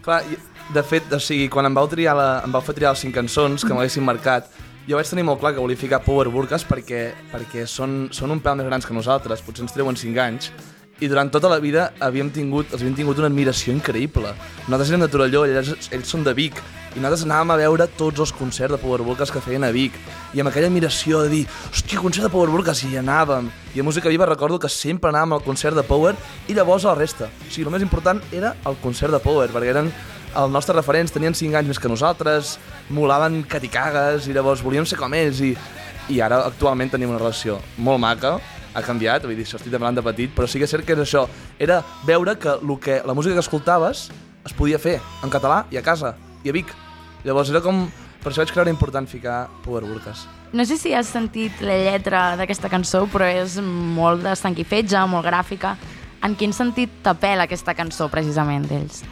Clar, 0.02 0.24
de 0.74 0.82
fet, 0.84 1.06
o 1.12 1.20
sigui, 1.20 1.48
quan 1.48 1.66
em 1.68 1.76
vau, 1.76 1.88
triar 1.88 2.16
la, 2.16 2.30
em 2.44 2.52
vau 2.52 2.62
fer 2.64 2.74
triar 2.76 2.92
les 2.92 3.04
cinc 3.04 3.14
cançons 3.16 3.64
que 3.64 3.72
m'haguessin 3.72 4.04
marcat, 4.04 4.50
jo 4.88 4.96
vaig 4.96 5.08
tenir 5.08 5.24
molt 5.28 5.40
clar 5.40 5.54
que 5.54 5.60
volia 5.60 5.76
ficar 5.80 6.00
Power 6.04 6.30
Burkas 6.32 6.64
perquè, 6.64 7.10
perquè 7.32 7.66
són, 7.68 8.08
són 8.12 8.32
un 8.32 8.42
pèl 8.44 8.60
més 8.60 8.68
grans 8.68 8.88
que 8.88 8.96
nosaltres, 8.96 9.44
potser 9.44 9.66
ens 9.66 9.76
treuen 9.76 9.96
5 9.96 10.20
anys, 10.24 10.50
i 11.00 11.06
durant 11.06 11.30
tota 11.30 11.50
la 11.52 11.60
vida 11.62 11.92
havíem 12.02 12.32
tingut, 12.34 12.72
els 12.72 12.82
havíem 12.82 12.96
tingut 12.98 13.20
una 13.20 13.28
admiració 13.30 13.70
increïble. 13.70 14.32
Nosaltres 14.66 14.90
érem 14.90 15.04
de 15.04 15.08
Torelló, 15.12 15.44
ells, 15.46 15.90
ells 15.94 16.10
són 16.10 16.24
de 16.26 16.34
Vic, 16.34 16.58
i 16.96 16.98
nosaltres 16.98 17.22
anàvem 17.28 17.52
a 17.54 17.58
veure 17.60 17.86
tots 18.00 18.24
els 18.24 18.32
concerts 18.34 18.74
de 18.74 18.80
Power 18.82 19.04
Burkas 19.06 19.30
que 19.30 19.42
feien 19.44 19.62
a 19.62 19.70
Vic, 19.74 19.94
i 20.34 20.42
amb 20.42 20.50
aquella 20.50 20.66
admiració 20.72 21.22
de 21.22 21.30
dir, 21.36 21.44
hòstia, 21.70 22.00
concert 22.02 22.26
de 22.26 22.32
Power 22.32 22.50
Burkas, 22.50 22.82
i 22.88 22.98
anàvem. 22.98 23.52
I 23.76 23.80
a 23.80 23.86
Música 23.86 24.10
Viva 24.10 24.26
recordo 24.26 24.58
que 24.58 24.72
sempre 24.72 25.12
anàvem 25.12 25.36
al 25.36 25.44
concert 25.46 25.78
de 25.78 25.86
Power 25.86 26.16
i 26.48 26.56
llavors 26.58 26.84
a 26.84 26.94
la 26.94 26.98
resta. 26.98 27.28
O 27.28 27.50
sigui, 27.52 27.68
el 27.68 27.76
més 27.76 27.86
important 27.86 28.24
era 28.32 28.56
el 28.66 28.80
concert 28.82 29.14
de 29.14 29.22
Power, 29.22 29.52
perquè 29.54 29.76
eren 29.76 29.92
els 30.36 30.52
nostres 30.52 30.76
referents, 30.76 31.12
tenien 31.14 31.34
5 31.34 31.56
anys 31.58 31.72
més 31.72 31.80
que 31.80 31.90
nosaltres, 31.90 32.56
molaven 32.92 33.42
que 33.48 33.60
t'hi 33.60 33.70
cagues, 33.72 34.28
i 34.28 34.36
llavors 34.36 34.62
volíem 34.64 34.86
ser 34.86 34.98
com 35.00 35.14
ells, 35.16 35.40
i, 35.44 35.54
i 36.12 36.20
ara 36.24 36.42
actualment 36.46 36.92
tenim 36.92 37.12
una 37.12 37.20
relació 37.20 37.58
molt 37.76 38.00
maca, 38.02 38.38
ha 38.74 38.84
canviat, 38.84 39.24
vull 39.26 39.36
dir, 39.38 39.46
això 39.46 39.58
estic 39.58 39.72
parlant 39.74 39.98
de 39.98 40.04
petit, 40.04 40.32
però 40.34 40.48
sí 40.48 40.60
que 40.60 40.68
és 40.68 40.72
cert 40.72 40.86
que 40.86 40.94
és 40.96 41.04
això, 41.04 41.26
era 41.58 41.80
veure 42.06 42.36
que, 42.38 42.58
lo 42.62 42.78
que 42.80 43.00
la 43.06 43.14
música 43.16 43.34
que 43.34 43.44
escoltaves 43.44 44.08
es 44.44 44.54
podia 44.56 44.78
fer 44.78 44.98
en 45.24 45.32
català 45.32 45.64
i 45.72 45.80
a 45.80 45.84
casa, 45.84 46.14
i 46.44 46.52
a 46.52 46.56
Vic. 46.56 46.74
Llavors 47.24 47.50
era 47.54 47.64
com... 47.64 47.88
Per 48.18 48.32
això 48.32 48.42
vaig 48.42 48.50
creure 48.50 48.72
important 48.72 49.06
ficar 49.06 49.44
Power 49.62 49.84
Burkas. 49.86 50.24
No 50.50 50.64
sé 50.66 50.74
si 50.80 50.90
has 50.96 51.10
sentit 51.12 51.60
la 51.62 51.76
lletra 51.78 52.22
d'aquesta 52.40 52.70
cançó, 52.72 53.04
però 53.12 53.28
és 53.30 53.58
molt 53.62 54.24
de 54.26 54.34
sang 54.36 54.58
i 54.58 54.66
fetge, 54.66 54.98
molt 55.06 55.26
gràfica. 55.28 55.76
En 56.26 56.34
quin 56.34 56.52
sentit 56.52 56.98
t'apela 57.04 57.46
aquesta 57.46 57.76
cançó, 57.78 58.08
precisament, 58.10 58.66
d'ells? 58.66 59.04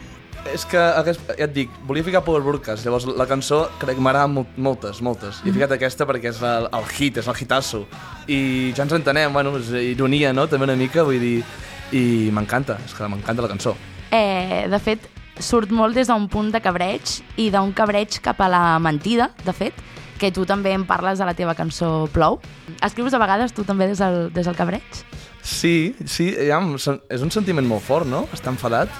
És 0.53 0.63
que, 0.69 0.79
ja 0.79 1.45
et 1.45 1.53
dic, 1.53 1.71
volia 1.87 2.05
ficar 2.05 2.23
Power 2.23 2.41
Burkas, 2.45 2.85
llavors 2.85 3.07
la 3.19 3.27
cançó 3.27 3.65
crec 3.81 3.97
que 3.97 4.03
m'agrada 4.03 4.29
molt, 4.31 4.55
moltes, 4.55 5.01
moltes. 5.03 5.41
I 5.43 5.49
he 5.49 5.55
ficat 5.55 5.73
aquesta 5.75 6.07
perquè 6.07 6.31
és 6.31 6.39
el, 6.45 6.69
el 6.71 6.87
hit, 6.93 7.19
és 7.19 7.27
el 7.27 7.35
hitasso. 7.41 7.83
I 8.31 8.71
ja 8.77 8.85
ens 8.85 8.95
entenem, 8.95 9.33
bueno, 9.35 9.57
és 9.59 9.73
ironia, 9.93 10.31
no?, 10.33 10.47
també 10.47 10.69
una 10.69 10.77
mica, 10.79 11.03
vull 11.07 11.19
dir... 11.21 11.41
I 11.87 12.27
m'encanta, 12.35 12.75
és 12.83 12.91
que 12.91 13.07
m'encanta 13.07 13.45
la 13.45 13.47
cançó. 13.47 13.71
Eh, 14.11 14.65
de 14.67 14.79
fet, 14.83 15.05
surt 15.39 15.71
molt 15.71 15.95
des 15.95 16.09
d'un 16.11 16.25
punt 16.27 16.49
de 16.51 16.59
cabreig 16.59 17.21
i 17.39 17.45
d'un 17.53 17.71
cabreig 17.75 18.17
cap 18.25 18.41
a 18.43 18.49
la 18.51 18.63
mentida, 18.83 19.29
de 19.45 19.53
fet, 19.55 19.77
que 20.19 20.31
tu 20.35 20.43
també 20.49 20.73
en 20.75 20.83
parles 20.89 21.21
a 21.21 21.27
la 21.29 21.35
teva 21.37 21.55
cançó 21.55 22.09
Plou. 22.11 22.41
Escrius 22.83 23.15
a 23.15 23.21
vegades 23.23 23.55
tu 23.55 23.63
també 23.63 23.87
des 23.87 24.01
del, 24.03 24.33
des 24.35 24.49
del 24.49 24.57
cabreig? 24.57 25.03
Sí, 25.47 25.95
sí, 26.03 26.33
ja, 26.35 26.59
és 26.59 27.23
un 27.23 27.31
sentiment 27.31 27.67
molt 27.67 27.87
fort, 27.87 28.09
no?, 28.09 28.25
estar 28.35 28.51
enfadat. 28.51 28.91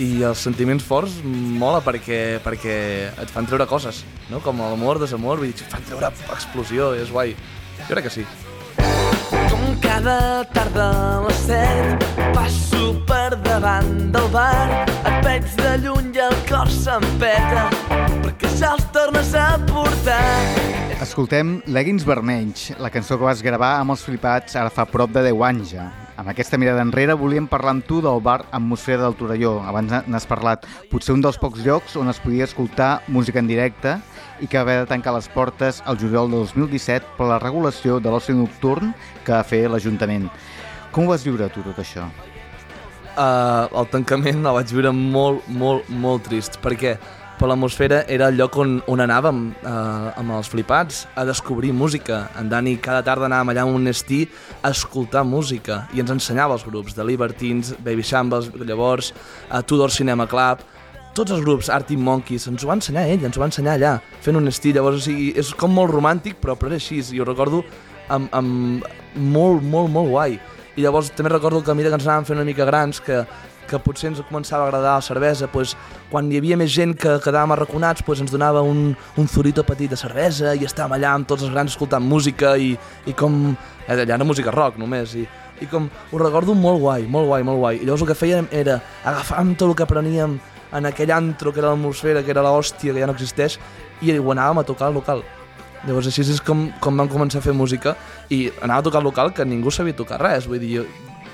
I 0.00 0.24
els 0.26 0.40
sentiments 0.42 0.82
forts 0.82 1.20
mola 1.24 1.78
perquè, 1.84 2.40
perquè 2.42 2.78
et 3.14 3.30
fan 3.30 3.46
treure 3.46 3.68
coses, 3.70 4.02
no? 4.30 4.40
Com 4.42 4.58
l'amor, 4.58 4.98
desamor, 5.02 5.38
vull 5.38 5.52
dir, 5.52 5.60
et 5.62 5.70
fan 5.70 5.86
treure 5.86 6.10
explosió, 6.34 6.94
és 6.98 7.12
guai. 7.14 7.36
Jo 7.84 7.92
crec 7.92 8.08
que 8.08 8.14
sí. 8.16 8.26
Com 9.50 9.78
cada 9.82 10.44
tarda 10.54 10.88
a 10.94 11.22
les 11.24 11.40
set 11.46 12.04
Passo 12.34 12.92
per 13.08 13.34
davant 13.46 14.12
del 14.14 14.28
bar 14.34 14.84
Et 15.06 15.16
veig 15.24 15.48
de 15.60 15.76
lluny 15.84 16.12
i 16.14 16.22
el 16.26 16.36
cor 16.50 16.70
s'empeta 16.70 17.66
Els 18.42 18.86
tornes 18.90 19.28
a 19.38 19.54
portar 19.68 20.18
Escoltem 21.02 21.60
Leggings 21.70 22.02
Vermells, 22.06 22.72
la 22.82 22.90
cançó 22.90 23.18
que 23.18 23.26
vas 23.28 23.42
gravar 23.44 23.76
amb 23.78 23.94
els 23.94 24.02
flipats 24.02 24.56
ara 24.58 24.72
fa 24.74 24.86
prop 24.90 25.12
de 25.14 25.22
10 25.28 25.44
anys 25.46 25.74
ja. 25.76 25.84
Amb 26.18 26.32
aquesta 26.32 26.58
mirada 26.58 26.82
enrere 26.82 27.14
volíem 27.18 27.46
parlar 27.46 27.76
amb 27.76 27.86
tu 27.86 28.00
del 28.02 28.20
bar 28.22 28.40
Atmosfera 28.50 29.04
del 29.04 29.14
Torelló. 29.18 29.54
Abans 29.62 30.06
n'has 30.06 30.26
parlat. 30.26 30.66
Potser 30.90 31.14
un 31.14 31.22
dels 31.22 31.38
pocs 31.38 31.62
llocs 31.66 31.94
on 32.00 32.10
es 32.10 32.22
podia 32.22 32.46
escoltar 32.46 33.02
música 33.06 33.42
en 33.42 33.50
directe 33.50 33.96
i 34.40 34.46
que 34.46 34.58
va 34.58 34.62
haver 34.62 34.78
de 34.82 34.90
tancar 34.90 35.14
les 35.14 35.28
portes 35.28 35.82
al 35.86 35.98
juliol 35.98 36.30
de 36.30 36.42
2017 36.42 37.18
per 37.18 37.30
la 37.30 37.40
regulació 37.42 37.98
de 38.00 38.10
l'oci 38.10 38.34
nocturn 38.34 38.94
que 39.24 39.34
va 39.34 39.42
fer 39.46 39.66
l'Ajuntament. 39.68 40.30
Com 40.90 41.06
ho 41.06 41.14
vas 41.14 41.26
viure 41.26 41.50
tu, 41.50 41.62
tot 41.66 41.82
això? 41.82 42.08
uh, 43.16 43.68
el 43.70 43.90
tancament 43.92 44.42
el 44.42 44.56
vaig 44.56 44.72
viure 44.74 44.92
molt, 44.94 45.46
molt, 45.48 45.90
molt 45.90 46.26
trist, 46.28 46.58
perquè 46.62 46.96
per 47.38 47.48
l'atmosfera 47.50 48.04
era 48.08 48.28
el 48.30 48.36
lloc 48.38 48.56
on, 48.62 48.76
on 48.90 49.02
anàvem 49.02 49.40
uh, 49.52 50.12
amb 50.20 50.34
els 50.36 50.48
flipats 50.52 51.04
a 51.18 51.24
descobrir 51.26 51.72
música. 51.74 52.28
En 52.38 52.48
Dani 52.52 52.76
cada 52.82 53.02
tarda 53.06 53.26
anàvem 53.28 53.52
allà 53.52 53.64
a 53.64 53.70
un 53.70 53.90
estí 53.90 54.22
a 54.62 54.70
escoltar 54.70 55.24
música 55.26 55.84
i 55.94 56.02
ens 56.02 56.12
ensenyava 56.14 56.54
els 56.58 56.66
grups 56.66 56.94
de 56.94 57.06
Libertines, 57.06 57.74
Baby 57.84 58.06
Shambles, 58.06 58.52
llavors 58.62 59.12
a 59.50 59.62
Tudor 59.62 59.92
Cinema 59.92 60.28
Club, 60.30 60.62
tots 61.14 61.30
els 61.30 61.44
grups, 61.46 61.70
Arctic 61.70 61.98
Monkeys, 61.98 62.48
ens 62.50 62.64
ho 62.64 62.70
va 62.70 62.78
ensenyar 62.78 63.06
ell, 63.06 63.22
ens 63.26 63.36
ho 63.38 63.42
va 63.42 63.46
ensenyar 63.50 63.76
allà, 63.78 63.92
fent 64.22 64.38
un 64.38 64.50
estil, 64.50 64.74
llavors, 64.74 64.98
o 64.98 65.06
sigui, 65.06 65.30
és 65.38 65.52
com 65.58 65.70
molt 65.74 65.92
romàntic, 65.94 66.40
però, 66.42 66.56
però 66.58 66.74
és 66.74 66.82
així, 66.82 66.98
i 67.14 67.22
ho 67.22 67.26
recordo 67.28 67.62
amb, 68.10 68.30
amb 68.34 68.86
molt, 69.14 69.62
molt, 69.62 69.92
molt 69.94 70.10
guai. 70.10 70.38
I 70.74 70.82
llavors 70.82 71.12
també 71.14 71.30
recordo 71.30 71.62
que 71.62 71.70
a 71.70 71.76
mesura 71.78 71.94
que 71.94 72.00
ens 72.00 72.08
anàvem 72.08 72.26
fent 72.30 72.40
una 72.40 72.48
mica 72.48 72.66
grans, 72.66 72.98
que, 72.98 73.22
que 73.68 73.78
potser 73.82 74.10
ens 74.10 74.22
començava 74.28 74.64
a 74.64 74.68
agradar 74.68 74.96
la 74.98 75.04
cervesa, 75.04 75.48
pues, 75.50 75.74
quan 76.10 76.30
hi 76.30 76.38
havia 76.40 76.58
més 76.60 76.72
gent 76.74 76.94
que 76.98 77.18
quedàvem 77.24 77.54
arraconats, 77.54 78.04
pues, 78.06 78.20
ens 78.22 78.32
donava 78.32 78.62
un, 78.62 78.92
un 79.16 79.28
zurito 79.28 79.64
petit 79.66 79.90
de 79.90 79.98
cervesa 80.00 80.54
i 80.54 80.66
estàvem 80.66 80.96
allà 80.96 81.14
amb 81.14 81.28
tots 81.28 81.46
els 81.46 81.52
grans 81.54 81.74
escoltant 81.74 82.04
música 82.04 82.56
i, 82.56 82.74
i 83.06 83.16
com... 83.16 83.54
Eh, 83.86 83.92
allà 83.92 84.16
era 84.16 84.24
música 84.24 84.52
rock 84.54 84.78
només, 84.80 85.14
i, 85.18 85.26
i 85.60 85.68
com 85.70 85.88
ho 85.88 86.18
recordo 86.20 86.54
molt 86.56 86.80
guai, 86.80 87.06
molt 87.06 87.28
guai, 87.30 87.46
molt 87.46 87.60
guai. 87.60 87.78
I 87.78 87.86
llavors 87.86 88.04
el 88.04 88.10
que 88.10 88.18
fèiem 88.18 88.50
era 88.50 88.80
agafàvem 89.04 89.54
tot 89.54 89.70
el 89.70 89.78
que 89.78 89.86
apreníem 89.86 90.38
en 90.74 90.90
aquell 90.90 91.12
antro 91.14 91.52
que 91.52 91.62
era 91.62 91.70
l'atmosfera, 91.70 92.24
que 92.24 92.32
era 92.34 92.42
l'hòstia, 92.42 92.92
que 92.92 93.00
ja 93.00 93.06
no 93.06 93.14
existeix, 93.14 93.58
i 94.02 94.16
ho 94.18 94.30
anàvem 94.32 94.62
a 94.62 94.66
tocar 94.66 94.90
al 94.90 94.98
local. 94.98 95.22
Llavors 95.84 96.08
així 96.08 96.24
és 96.24 96.40
com, 96.40 96.70
com 96.80 96.96
vam 96.96 97.10
començar 97.12 97.42
a 97.42 97.44
fer 97.44 97.52
música 97.52 97.92
i 98.32 98.46
anava 98.64 98.80
a 98.80 98.86
tocar 98.86 99.02
al 99.02 99.08
local 99.10 99.34
que 99.36 99.44
ningú 99.44 99.70
sabia 99.70 99.96
tocar 99.96 100.16
res, 100.22 100.48
vull 100.48 100.62
dir, 100.62 100.86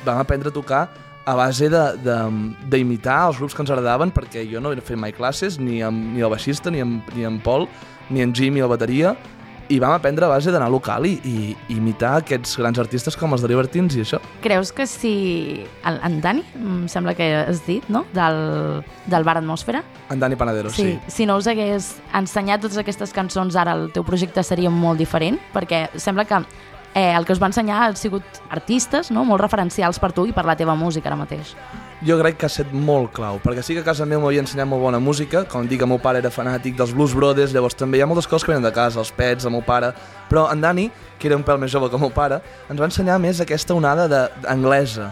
vam 0.05 0.19
aprendre 0.19 0.51
a 0.51 0.55
tocar 0.55 0.89
a 1.31 1.37
base 1.39 1.71
d'imitar 1.71 3.19
els 3.29 3.41
grups 3.41 3.55
que 3.55 3.63
ens 3.65 3.71
agradaven 3.73 4.13
perquè 4.15 4.45
jo 4.51 4.63
no 4.63 4.73
he 4.75 4.81
fet 4.83 4.99
mai 4.99 5.15
classes 5.17 5.61
ni 5.61 5.81
amb, 5.87 6.15
ni 6.15 6.25
el 6.25 6.33
baixista, 6.33 6.71
ni 6.71 6.83
amb, 6.83 7.07
ni 7.15 7.27
amb 7.29 7.43
Pol, 7.45 7.69
ni 8.11 8.25
en 8.25 8.35
Jimmy 8.35 8.61
a 8.61 8.67
la 8.67 8.75
bateria 8.75 9.15
i 9.71 9.79
vam 9.79 9.95
aprendre 9.95 10.27
a 10.27 10.29
base 10.29 10.51
d'anar 10.51 10.67
al 10.67 10.75
local 10.75 11.07
i, 11.07 11.13
i, 11.23 11.53
i 11.71 11.77
imitar 11.79 12.17
aquests 12.19 12.57
grans 12.59 12.79
artistes 12.83 13.15
com 13.17 13.37
els 13.37 13.45
de 13.45 13.51
Libertines 13.53 13.95
i 13.95 14.03
això. 14.03 14.19
Creus 14.43 14.73
que 14.75 14.87
si... 14.91 15.13
El, 15.87 16.01
en 16.07 16.19
Dani, 16.25 16.43
em 16.59 16.89
sembla 16.91 17.15
que 17.15 17.29
has 17.39 17.63
dit, 17.69 17.87
no?, 17.93 18.03
del, 18.17 18.83
del 19.07 19.27
bar 19.27 19.37
Atmosfera. 19.39 19.85
En 20.11 20.19
Dani 20.19 20.39
Panadero, 20.41 20.75
sí. 20.75 20.89
sí. 20.89 21.15
Si 21.21 21.29
no 21.31 21.39
us 21.39 21.47
hagués 21.51 21.93
ensenyat 22.19 22.67
totes 22.67 22.81
aquestes 22.83 23.15
cançons, 23.15 23.55
ara 23.55 23.77
el 23.79 23.89
teu 23.95 24.07
projecte 24.07 24.43
seria 24.47 24.75
molt 24.75 24.99
diferent, 24.99 25.39
perquè 25.55 25.87
sembla 25.95 26.27
que 26.27 26.43
eh, 26.95 27.13
el 27.15 27.27
que 27.27 27.33
us 27.33 27.43
va 27.43 27.51
ensenyar 27.51 27.85
han 27.85 27.97
sigut 27.97 28.43
artistes, 28.51 29.11
no?, 29.11 29.25
molt 29.25 29.43
referencials 29.43 30.01
per 30.03 30.13
tu 30.13 30.27
i 30.27 30.35
per 30.35 30.45
la 30.49 30.57
teva 30.59 30.75
música 30.75 31.11
ara 31.11 31.19
mateix. 31.19 31.55
Jo 32.01 32.17
crec 32.17 32.39
que 32.41 32.47
ha 32.47 32.51
estat 32.51 32.71
molt 32.73 33.11
clau, 33.13 33.37
perquè 33.45 33.63
sí 33.63 33.75
que 33.77 33.83
a 33.83 33.87
casa 33.87 34.07
meva 34.09 34.23
m'havia 34.25 34.41
ensenyat 34.41 34.69
molt 34.69 34.81
bona 34.81 34.99
música, 35.03 35.45
com 35.45 35.69
dic, 35.69 35.83
el 35.85 35.91
meu 35.91 36.01
pare 36.01 36.23
era 36.23 36.31
fanàtic 36.33 36.79
dels 36.79 36.95
Blues 36.97 37.13
Brothers, 37.13 37.53
llavors 37.53 37.77
també 37.77 38.01
hi 38.01 38.05
ha 38.05 38.09
moltes 38.09 38.29
coses 38.31 38.47
que 38.47 38.55
venen 38.55 38.65
de 38.65 38.73
casa, 38.73 39.03
els 39.03 39.13
pets, 39.13 39.45
el 39.45 39.53
meu 39.53 39.61
pare, 39.67 39.93
però 40.31 40.47
en 40.51 40.65
Dani, 40.65 40.89
que 41.19 41.29
era 41.29 41.37
un 41.37 41.45
pèl 41.45 41.61
més 41.61 41.73
jove 41.75 41.91
que 41.91 42.01
el 42.01 42.07
meu 42.07 42.15
pare, 42.15 42.41
ens 42.73 42.81
va 42.81 42.89
ensenyar 42.89 43.19
més 43.21 43.43
aquesta 43.45 43.77
onada 43.77 44.09
de, 44.09 44.23
anglesa, 44.49 45.11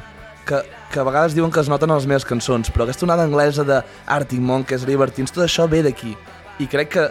que, 0.49 0.63
que 0.89 1.01
a 1.03 1.05
vegades 1.05 1.37
diuen 1.37 1.53
que 1.53 1.61
es 1.61 1.69
noten 1.69 1.93
les 1.93 2.09
meves 2.09 2.25
cançons, 2.25 2.73
però 2.73 2.89
aquesta 2.89 3.05
onada 3.05 3.29
anglesa 3.29 3.69
de 3.69 3.83
Arctic 4.07 4.41
Monkeys, 4.41 4.89
Libertines, 4.89 5.35
tot 5.35 5.45
això 5.45 5.69
ve 5.69 5.85
d'aquí. 5.85 6.17
I 6.59 6.67
crec 6.73 6.95
que 6.97 7.09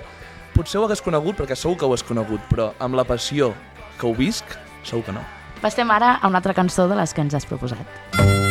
potser 0.57 0.81
ho 0.81 0.87
hagués 0.87 1.05
conegut, 1.05 1.37
perquè 1.37 1.55
segur 1.55 1.77
que 1.77 1.85
ho 1.85 1.93
hagués 1.93 2.07
conegut, 2.07 2.41
però 2.49 2.71
amb 2.81 2.97
la 2.97 3.05
passió 3.05 3.53
que 3.97 4.07
ho 4.07 4.13
visc, 4.15 4.57
segur 4.83 5.03
que 5.07 5.15
no. 5.15 5.25
Passem 5.61 5.89
ara 5.91 6.17
a 6.21 6.29
una 6.29 6.41
altra 6.41 6.53
cançó 6.53 6.87
de 6.87 6.99
les 6.99 7.13
que 7.13 7.25
ens 7.25 7.37
has 7.37 7.49
proposat. 7.49 8.46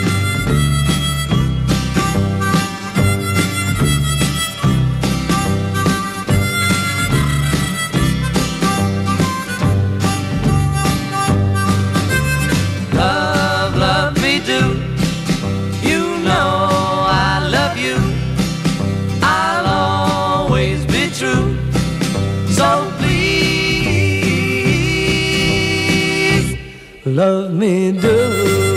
Love 27.16 27.50
me 27.50 27.92
do. 27.92 28.76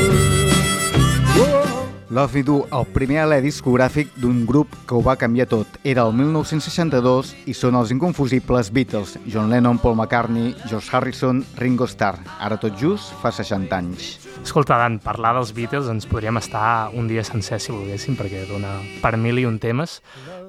Love 2.10 2.34
Me 2.34 2.44
Do, 2.44 2.56
el 2.74 2.86
primer 2.90 3.20
alè 3.22 3.38
discogràfic 3.44 4.16
d'un 4.18 4.46
grup 4.48 4.72
que 4.88 4.96
ho 4.96 5.02
va 5.06 5.18
canviar 5.20 5.46
tot. 5.52 5.76
Era 5.84 6.06
el 6.08 6.14
1962 6.16 7.34
i 7.52 7.54
són 7.54 7.76
els 7.76 7.92
inconfusibles 7.92 8.72
Beatles, 8.74 9.18
John 9.28 9.52
Lennon, 9.52 9.78
Paul 9.78 9.98
McCartney, 9.98 10.56
George 10.70 10.90
Harrison, 10.90 11.44
Ringo 11.60 11.86
Starr. 11.86 12.18
Ara 12.40 12.56
tot 12.58 12.80
just 12.80 13.12
fa 13.20 13.30
60 13.36 13.76
anys. 13.76 14.08
Escolta, 14.40 14.80
Dan, 14.80 15.02
parlar 15.04 15.36
dels 15.36 15.52
Beatles 15.54 15.92
ens 15.92 16.08
podríem 16.08 16.40
estar 16.40 16.96
un 16.96 17.12
dia 17.12 17.26
sencer 17.28 17.60
si 17.60 17.76
volguéssim, 17.76 18.16
perquè 18.18 18.48
dona 18.48 18.78
per 19.04 19.18
mil 19.20 19.44
i 19.44 19.46
un 19.46 19.60
temes, 19.60 20.00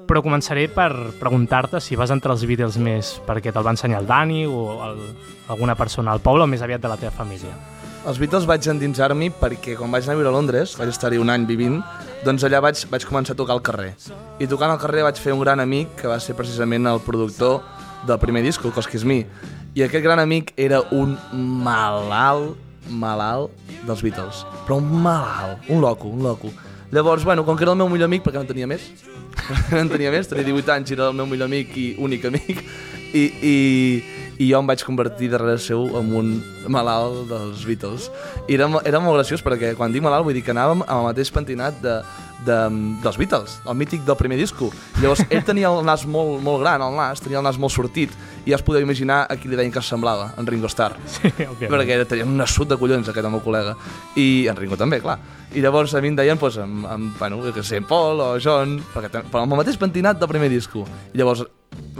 però 0.07 0.23
començaré 0.23 0.69
per 0.71 1.11
preguntar-te 1.19 1.83
si 1.83 1.99
vas 1.99 2.15
entre 2.15 2.31
els 2.31 2.47
Beatles 2.47 2.79
més 2.79 3.17
perquè 3.27 3.51
te'l 3.51 3.67
va 3.67 3.75
ensenyar 3.75 3.99
el 4.01 4.09
Dani 4.09 4.47
o 4.47 4.63
el, 4.87 5.05
alguna 5.51 5.75
persona 5.75 6.15
al 6.15 6.23
poble 6.23 6.47
o 6.47 6.49
més 6.49 6.63
aviat 6.63 6.81
de 6.81 6.95
la 6.95 6.97
teva 6.97 7.13
família. 7.19 7.80
Els 8.01 8.17
Beatles 8.17 8.47
vaig 8.49 8.65
endinsar-m'hi 8.65 9.27
perquè 9.37 9.75
quan 9.77 9.91
vaig 9.93 10.07
anar 10.07 10.15
a 10.15 10.17
viure 10.17 10.29
a 10.31 10.33
Londres, 10.33 10.71
vaig 10.79 10.89
estar-hi 10.89 11.19
un 11.21 11.29
any 11.29 11.43
vivint, 11.45 11.75
doncs 12.25 12.41
allà 12.47 12.57
vaig, 12.65 12.79
vaig 12.89 13.03
començar 13.05 13.35
a 13.35 13.37
tocar 13.37 13.53
al 13.53 13.61
carrer. 13.61 13.91
I 14.41 14.47
tocant 14.49 14.73
al 14.73 14.79
carrer 14.81 15.03
vaig 15.05 15.19
fer 15.21 15.35
un 15.35 15.43
gran 15.43 15.61
amic 15.61 15.93
que 15.99 16.09
va 16.09 16.17
ser 16.17 16.33
precisament 16.33 16.89
el 16.89 16.97
productor 17.05 17.59
del 18.09 18.17
primer 18.17 18.41
disco, 18.41 18.71
Cos 18.73 18.89
Kiss 18.89 19.05
Me. 19.05 19.19
I 19.77 19.85
aquest 19.85 20.01
gran 20.01 20.17
amic 20.17 20.49
era 20.57 20.79
un 20.97 21.13
malalt, 21.61 22.57
malalt 22.89 23.53
dels 23.85 24.01
Beatles. 24.01 24.41
Però 24.65 24.79
un 24.81 24.89
malalt, 25.03 25.69
un 25.69 25.85
loco, 25.85 26.09
un 26.09 26.25
loco. 26.25 26.49
Llavors, 26.91 27.23
bueno, 27.23 27.45
com 27.45 27.55
que 27.55 27.69
era 27.69 27.75
el 27.75 27.77
meu 27.77 27.91
millor 27.91 28.09
amic, 28.09 28.25
perquè 28.25 28.41
no 28.41 28.47
en 28.47 28.49
tenia 28.49 28.67
més, 28.67 28.89
no 29.69 29.77
en 29.77 29.93
tenia 29.93 30.09
més, 30.09 30.25
tenia 30.27 30.49
18 30.49 30.73
anys, 30.73 30.97
era 30.97 31.11
el 31.13 31.21
meu 31.21 31.29
millor 31.29 31.53
amic 31.53 31.77
i 31.77 31.85
únic 32.01 32.25
amic, 32.33 32.65
i, 33.13 33.23
i, 33.29 33.55
i 34.41 34.47
jo 34.49 34.61
em 34.61 34.69
vaig 34.69 34.81
convertir 34.81 35.29
darrere 35.29 35.59
seu 35.61 35.85
en 35.99 36.09
un 36.17 36.31
malalt 36.71 37.27
dels 37.29 37.61
Beatles. 37.67 38.09
I 38.47 38.57
era, 38.57 38.67
era 38.89 39.01
molt 39.03 39.19
graciós 39.19 39.43
perquè 39.45 39.75
quan 39.77 39.93
dic 39.93 40.01
malalt 40.01 40.25
vull 40.25 40.37
dir 40.37 40.41
que 40.45 40.55
anàvem 40.55 40.81
amb 40.87 40.97
el 40.97 41.07
mateix 41.11 41.29
pentinat 41.35 41.77
de, 41.83 41.99
de, 42.47 42.57
dels 43.03 43.19
Beatles, 43.21 43.59
el 43.67 43.77
mític 43.77 44.01
del 44.07 44.17
primer 44.17 44.39
disco. 44.41 44.71
Llavors 45.01 45.21
ell 45.27 45.45
tenia 45.45 45.69
el 45.69 45.85
nas 45.85 46.07
molt, 46.09 46.41
molt 46.41 46.63
gran, 46.63 46.81
el 46.81 46.97
nas, 46.97 47.21
tenia 47.21 47.41
el 47.41 47.45
nas 47.45 47.59
molt 47.61 47.75
sortit, 47.75 48.17
i 48.41 48.49
ja 48.49 48.57
es 48.57 48.65
podeu 48.65 48.81
imaginar 48.81 49.23
a 49.29 49.37
qui 49.37 49.51
li 49.51 49.59
deien 49.59 49.73
que 49.73 49.85
semblava, 49.85 50.31
en 50.41 50.49
Ringo 50.49 50.71
Starr. 50.71 50.97
Sí, 51.05 51.29
òbviament. 51.29 51.69
perquè 51.75 52.01
tenia 52.09 52.25
un 52.25 52.41
assut 52.41 52.69
de 52.69 52.79
collons 52.81 53.13
aquest 53.13 53.27
el 53.27 53.33
meu 53.35 53.45
col·lega. 53.45 53.77
I 54.17 54.47
en 54.49 54.57
Ringo 54.57 54.79
també, 54.79 55.03
clar. 55.03 55.19
I 55.53 55.61
llavors 55.61 55.93
a 55.93 56.01
mi 56.01 56.09
em 56.09 56.17
deien, 56.17 56.41
doncs, 56.41 56.57
amb, 56.63 56.85
amb 56.89 57.17
bueno, 57.19 57.43
que 57.53 57.63
sé, 57.63 57.81
Paul 57.85 58.25
o 58.25 58.33
John, 58.41 58.79
perquè, 58.95 59.21
però 59.29 59.45
amb 59.45 59.53
el 59.53 59.61
mateix 59.61 59.77
pentinat 59.77 60.17
del 60.17 60.31
primer 60.31 60.49
disco. 60.49 60.87
I 61.13 61.21
llavors 61.21 61.45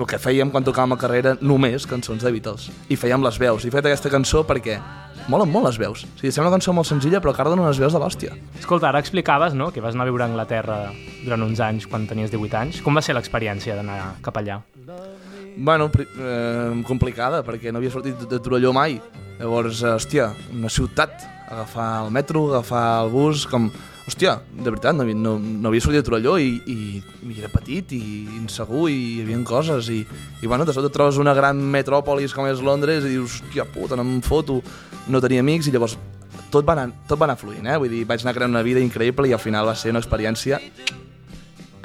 el 0.02 0.10
que 0.10 0.20
fèiem 0.22 0.50
quan 0.52 0.66
tocàvem 0.66 0.96
a 0.96 1.00
carrera 1.00 1.36
només 1.42 1.86
cançons 1.90 2.24
de 2.24 2.32
Beatles. 2.34 2.70
I 2.90 2.98
fèiem 2.98 3.24
les 3.24 3.38
veus. 3.42 3.64
I 3.64 3.70
he 3.70 3.74
fet 3.74 3.88
aquesta 3.88 4.12
cançó 4.14 4.44
perquè 4.48 4.80
molen 5.30 5.52
molt 5.52 5.70
les 5.70 5.78
veus. 5.82 6.04
O 6.06 6.20
sigui, 6.20 6.32
sembla 6.34 6.50
una 6.50 6.58
cançó 6.58 6.74
molt 6.74 6.90
senzilla, 6.90 7.22
però 7.22 7.34
que 7.36 7.44
ara 7.44 7.54
dona 7.54 7.68
unes 7.68 7.80
veus 7.82 7.94
de 7.94 8.02
l'hòstia. 8.02 8.36
Escolta, 8.60 8.90
ara 8.90 9.02
explicaves 9.04 9.56
no, 9.58 9.70
que 9.72 9.84
vas 9.84 9.96
anar 9.96 10.08
a 10.08 10.12
viure 10.12 10.26
a 10.26 10.30
Anglaterra 10.32 10.80
durant 11.24 11.46
uns 11.46 11.62
anys 11.64 11.88
quan 11.88 12.08
tenies 12.10 12.34
18 12.34 12.58
anys. 12.62 12.82
Com 12.86 12.98
va 12.98 13.06
ser 13.06 13.16
l'experiència 13.18 13.78
d'anar 13.78 14.00
cap 14.26 14.42
allà? 14.42 14.62
Bueno, 15.58 15.92
eh, 15.94 16.82
complicada, 16.88 17.44
perquè 17.46 17.72
no 17.72 17.82
havia 17.82 17.92
sortit 17.94 18.26
de 18.30 18.40
Torelló 18.40 18.74
mai. 18.74 18.98
Llavors, 19.40 19.84
hòstia, 19.84 20.32
una 20.54 20.70
ciutat, 20.70 21.26
agafar 21.50 22.06
el 22.06 22.12
metro, 22.12 22.48
agafar 22.52 23.04
el 23.06 23.14
bus, 23.14 23.46
com... 23.50 23.70
Hòstia, 24.02 24.40
de 24.50 24.66
veritat, 24.66 24.96
no, 24.98 25.06
no, 25.06 25.36
no 25.38 25.70
havia 25.70 25.84
sortit 25.84 26.02
de 26.02 26.08
Torelló 26.08 26.38
i, 26.42 26.56
i, 26.66 26.78
i 27.30 27.36
era 27.38 27.52
petit 27.54 27.94
i 27.94 28.02
insegur 28.40 28.88
i 28.90 28.96
hi 28.98 29.20
havia 29.22 29.38
coses 29.46 29.92
i, 29.94 30.00
i 30.42 30.50
bueno, 30.50 30.66
de 30.66 30.74
sobte 30.74 30.90
et 30.90 30.96
trobes 30.96 31.20
una 31.22 31.36
gran 31.38 31.60
metròpolis 31.76 32.34
com 32.34 32.50
és 32.50 32.64
Londres 32.66 33.06
i 33.06 33.14
dius, 33.14 33.42
hòstia 33.44 33.68
puta, 33.70 34.00
no 34.00 34.08
em 34.08 34.24
foto, 34.26 34.60
no 35.08 35.22
tenia 35.22 35.46
amics 35.46 35.70
i 35.70 35.76
llavors 35.76 35.98
tot 36.52 36.68
va 36.68 36.76
anar, 36.76 36.90
tot 37.08 37.20
va 37.22 37.30
anar 37.30 37.38
fluint, 37.40 37.64
eh? 37.64 37.78
Vull 37.80 37.94
dir, 37.94 38.02
vaig 38.10 38.26
anar 38.26 38.34
creant 38.36 38.52
una 38.52 38.66
vida 38.66 38.82
increïble 38.84 39.30
i 39.30 39.36
al 39.38 39.40
final 39.40 39.70
va 39.70 39.78
ser 39.78 39.94
una 39.94 40.02
experiència 40.04 40.60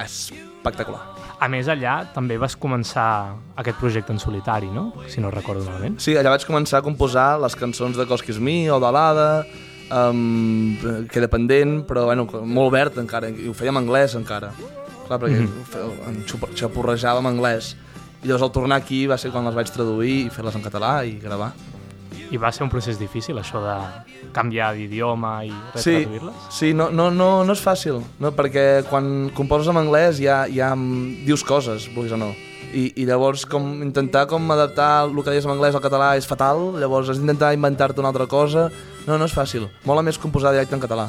espectacular. 0.03 1.05
A 1.37 1.47
més, 1.53 1.69
allà 1.69 1.99
també 2.15 2.35
vas 2.41 2.57
començar 2.57 3.37
aquest 3.61 3.77
projecte 3.77 4.11
en 4.11 4.19
solitari, 4.19 4.71
no? 4.73 4.89
Si 5.07 5.21
no 5.21 5.29
recordo 5.31 5.63
malament. 5.67 5.99
Sí, 6.01 6.17
allà 6.17 6.33
vaig 6.33 6.47
començar 6.49 6.81
a 6.81 6.85
composar 6.85 7.35
les 7.43 7.55
cançons 7.55 7.97
de 7.97 8.07
Cos 8.09 8.25
Kiss 8.25 8.41
Me 8.41 8.63
o 8.73 8.79
de 8.81 8.91
l'Ada, 8.91 9.29
um, 9.91 11.05
queda 11.11 11.29
pendent, 11.31 11.81
però 11.87 12.05
bueno, 12.05 12.27
molt 12.43 12.73
verd 12.73 12.99
encara, 13.01 13.29
i 13.29 13.49
ho 13.49 13.55
fèiem 13.57 13.77
en 13.77 13.85
anglès 13.85 14.15
encara. 14.19 14.51
Clar, 15.07 15.19
perquè 15.19 15.39
mm 15.39 15.49
-hmm. 15.71 16.55
xapurrejàvem 16.55 17.25
en 17.25 17.33
anglès. 17.37 17.75
I 18.23 18.27
llavors 18.27 18.43
al 18.43 18.51
tornar 18.51 18.77
aquí 18.77 19.05
va 19.07 19.17
ser 19.17 19.31
quan 19.31 19.45
les 19.45 19.55
vaig 19.55 19.69
traduir 19.69 20.25
i 20.25 20.29
fer-les 20.29 20.55
en 20.55 20.63
català 20.63 21.05
i 21.05 21.19
gravar. 21.19 21.53
I 22.31 22.37
va 22.37 22.51
ser 22.51 22.63
un 22.63 22.69
procés 22.69 22.97
difícil, 22.99 23.37
això 23.37 23.61
de 23.63 23.75
canviar 24.33 24.73
d'idioma 24.75 25.45
i 25.45 25.53
Sí, 25.75 25.91
retraduir-les? 25.91 26.33
sí 26.49 26.73
no, 26.73 26.89
no, 26.89 27.09
no, 27.09 27.43
no 27.45 27.53
és 27.53 27.61
fàcil, 27.63 28.01
no? 28.19 28.31
perquè 28.31 28.83
quan 28.89 29.31
composes 29.33 29.67
en 29.67 29.77
anglès 29.77 30.19
ja, 30.19 30.45
ja 30.51 30.73
dius 31.25 31.43
coses, 31.43 31.87
vulguis 31.95 32.11
o 32.11 32.17
no. 32.17 32.33
I, 32.73 32.91
I 32.97 33.05
llavors 33.05 33.45
com 33.45 33.81
intentar 33.81 34.25
com 34.27 34.51
adaptar 34.51 35.05
el 35.05 35.23
que 35.23 35.29
deies 35.29 35.45
en 35.45 35.51
anglès 35.51 35.75
al 35.75 35.81
català 35.81 36.17
és 36.17 36.27
fatal, 36.27 36.73
llavors 36.81 37.09
has 37.09 37.17
d'intentar 37.17 37.53
inventar-te 37.55 38.01
una 38.01 38.09
altra 38.09 38.27
cosa. 38.27 38.71
No, 39.07 39.15
no 39.15 39.27
és 39.27 39.33
fàcil. 39.35 39.69
Mola 39.87 40.03
més 40.03 40.19
composar 40.19 40.51
directe 40.51 40.75
en 40.75 40.83
català. 40.83 41.07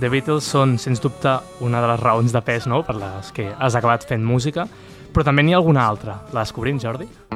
The 0.00 0.10
Beatles 0.12 0.44
són, 0.44 0.76
sens 0.82 1.00
dubte, 1.00 1.32
una 1.64 1.80
de 1.80 1.88
les 1.92 2.02
raons 2.02 2.34
de 2.34 2.42
pes 2.44 2.66
no? 2.68 2.82
per 2.84 2.98
les 3.00 3.32
que 3.32 3.48
has 3.56 3.78
acabat 3.78 4.04
fent 4.04 4.24
música, 4.24 4.66
però 5.14 5.24
també 5.24 5.46
n'hi 5.46 5.56
ha 5.56 5.62
alguna 5.62 5.86
altra. 5.88 6.20
La 6.36 6.44
descobrim, 6.44 6.80
Jordi? 6.82 7.08
A 7.32 7.35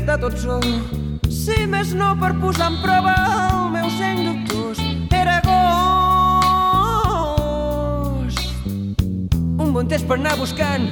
estar 0.00 0.16
tot 0.20 0.32
sol. 0.40 0.64
Si 1.28 1.66
més 1.68 1.92
no 1.96 2.14
per 2.20 2.32
posar 2.40 2.70
en 2.72 2.76
prova 2.82 3.14
el 3.50 3.70
meu 3.74 3.88
seny 3.98 4.18
dubtós, 4.24 4.78
era 5.12 5.34
agost. 5.42 6.70
Un 9.60 9.72
bon 9.76 9.86
temps 9.86 10.04
per 10.08 10.16
anar 10.16 10.36
buscant 10.40 10.88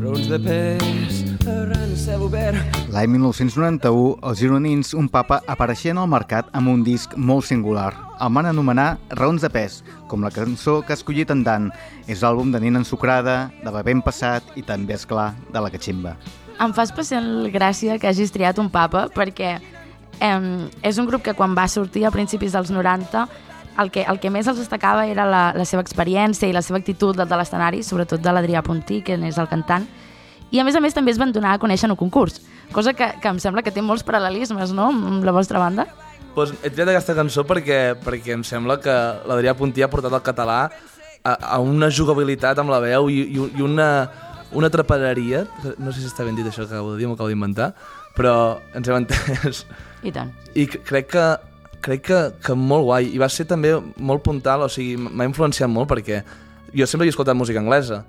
raons 0.00 0.28
de 0.30 0.38
pes 0.40 1.24
arran 1.46 1.82
el 1.84 1.96
cel 2.00 2.22
obert. 2.24 2.58
L'any 2.94 3.08
1991, 3.12 4.16
els 4.24 4.38
gironins 4.40 4.94
Un 4.96 5.08
Papa 5.12 5.40
apareixien 5.46 5.98
al 5.98 6.08
mercat 6.10 6.48
amb 6.56 6.68
un 6.72 6.82
disc 6.86 7.12
molt 7.16 7.44
singular. 7.46 7.92
El 8.22 8.32
van 8.32 8.46
anomenar 8.48 8.98
Raons 9.18 9.42
de 9.44 9.50
pes, 9.52 9.84
com 10.08 10.22
la 10.24 10.32
cançó 10.32 10.82
que 10.82 10.92
ha 10.94 10.98
escollit 10.98 11.30
en 11.34 11.44
Dan. 11.44 11.70
És 12.08 12.22
l'àlbum 12.24 12.50
de 12.54 12.60
nina 12.62 12.78
ensucrada, 12.82 13.50
de 13.62 13.70
bebent 13.74 14.02
passat 14.02 14.42
i 14.56 14.62
també, 14.64 14.94
és 14.96 15.06
clar 15.06 15.34
de 15.52 15.60
la 15.60 15.70
catximba. 15.70 16.16
Em 16.60 16.72
fa 16.72 16.86
especial 16.86 17.50
gràcia 17.52 17.98
que 18.00 18.08
hagis 18.08 18.32
triat 18.32 18.58
un 18.62 18.70
papa 18.72 19.06
perquè 19.12 19.56
eh, 19.56 20.38
és 20.82 20.98
un 20.98 21.08
grup 21.08 21.24
que 21.26 21.34
quan 21.36 21.56
va 21.56 21.66
sortir 21.68 22.06
a 22.06 22.14
principis 22.14 22.56
dels 22.56 22.72
90 22.72 23.26
el 23.78 23.90
que, 23.90 24.06
el 24.08 24.18
que 24.20 24.30
més 24.32 24.46
els 24.48 24.58
destacava 24.58 25.06
era 25.06 25.26
la, 25.28 25.42
la 25.56 25.66
seva 25.68 25.84
experiència 25.84 26.48
i 26.48 26.54
la 26.56 26.62
seva 26.64 26.80
actitud 26.80 27.16
de, 27.16 27.26
de 27.28 27.38
l'escenari, 27.38 27.82
sobretot 27.84 28.22
de 28.24 28.32
l'Adrià 28.32 28.62
Puntí, 28.64 29.02
que 29.04 29.18
és 29.28 29.38
el 29.38 29.50
cantant, 29.50 29.84
i 30.50 30.60
a 30.60 30.64
més 30.64 30.76
a 30.78 30.80
més 30.80 30.94
també 30.96 31.12
es 31.12 31.20
van 31.20 31.34
donar 31.34 31.56
a 31.56 31.60
conèixer 31.60 31.88
en 31.88 31.96
un 31.96 32.00
concurs, 32.00 32.40
cosa 32.72 32.94
que, 32.96 33.10
que 33.20 33.28
em 33.28 33.40
sembla 33.42 33.64
que 33.66 33.74
té 33.74 33.84
molts 33.84 34.06
paral·lelismes, 34.06 34.72
no?, 34.72 34.88
amb 34.94 35.26
la 35.26 35.34
vostra 35.34 35.60
banda. 35.60 35.86
Pues 36.36 36.52
he 36.62 36.70
triat 36.70 36.92
aquesta 36.92 37.16
cançó 37.16 37.46
perquè, 37.48 37.96
perquè 38.00 38.36
em 38.36 38.44
sembla 38.44 38.78
que 38.80 38.94
l'Adrià 39.28 39.56
Puntí 39.56 39.84
ha 39.84 39.90
portat 39.92 40.12
el 40.12 40.24
català 40.24 40.58
a, 41.26 41.32
a 41.32 41.58
una 41.60 41.90
jugabilitat 41.90 42.60
amb 42.60 42.72
la 42.72 42.80
veu 42.80 43.10
i, 43.12 43.22
i, 43.34 43.46
i 43.58 43.64
una, 43.64 43.88
una 44.56 44.70
atrapadaria. 44.72 45.44
No 45.78 45.92
sé 45.92 46.02
si 46.02 46.08
està 46.10 46.24
ben 46.26 46.38
dit 46.38 46.46
això 46.48 46.64
que 46.64 46.72
acabo 46.72 46.94
de 46.94 47.00
dir, 47.00 47.10
m'ho 47.10 47.16
acabo 47.18 47.28
d'inventar, 47.30 47.72
però 48.16 48.56
ens 48.76 48.88
hem 48.88 49.02
entès. 49.02 49.66
I 50.06 50.14
tant. 50.14 50.32
I 50.56 50.66
crec 50.72 51.12
que 51.12 51.26
crec 51.86 52.02
que, 52.08 52.20
que 52.42 52.56
molt 52.58 52.86
guai. 52.88 53.12
I 53.14 53.20
va 53.22 53.28
ser 53.30 53.46
també 53.48 53.74
molt 54.02 54.24
puntal, 54.26 54.64
o 54.66 54.70
sigui, 54.72 54.96
m'ha 54.98 55.28
influenciat 55.28 55.70
molt 55.70 55.90
perquè 55.92 56.22
jo 56.74 56.86
sempre 56.88 57.06
he 57.06 57.12
escoltat 57.12 57.38
música 57.38 57.62
anglesa. 57.62 58.02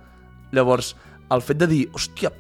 Llavors, 0.56 0.96
el 1.34 1.44
fet 1.44 1.60
de 1.62 1.68
dir, 1.70 1.84
hòstia, 1.94 2.32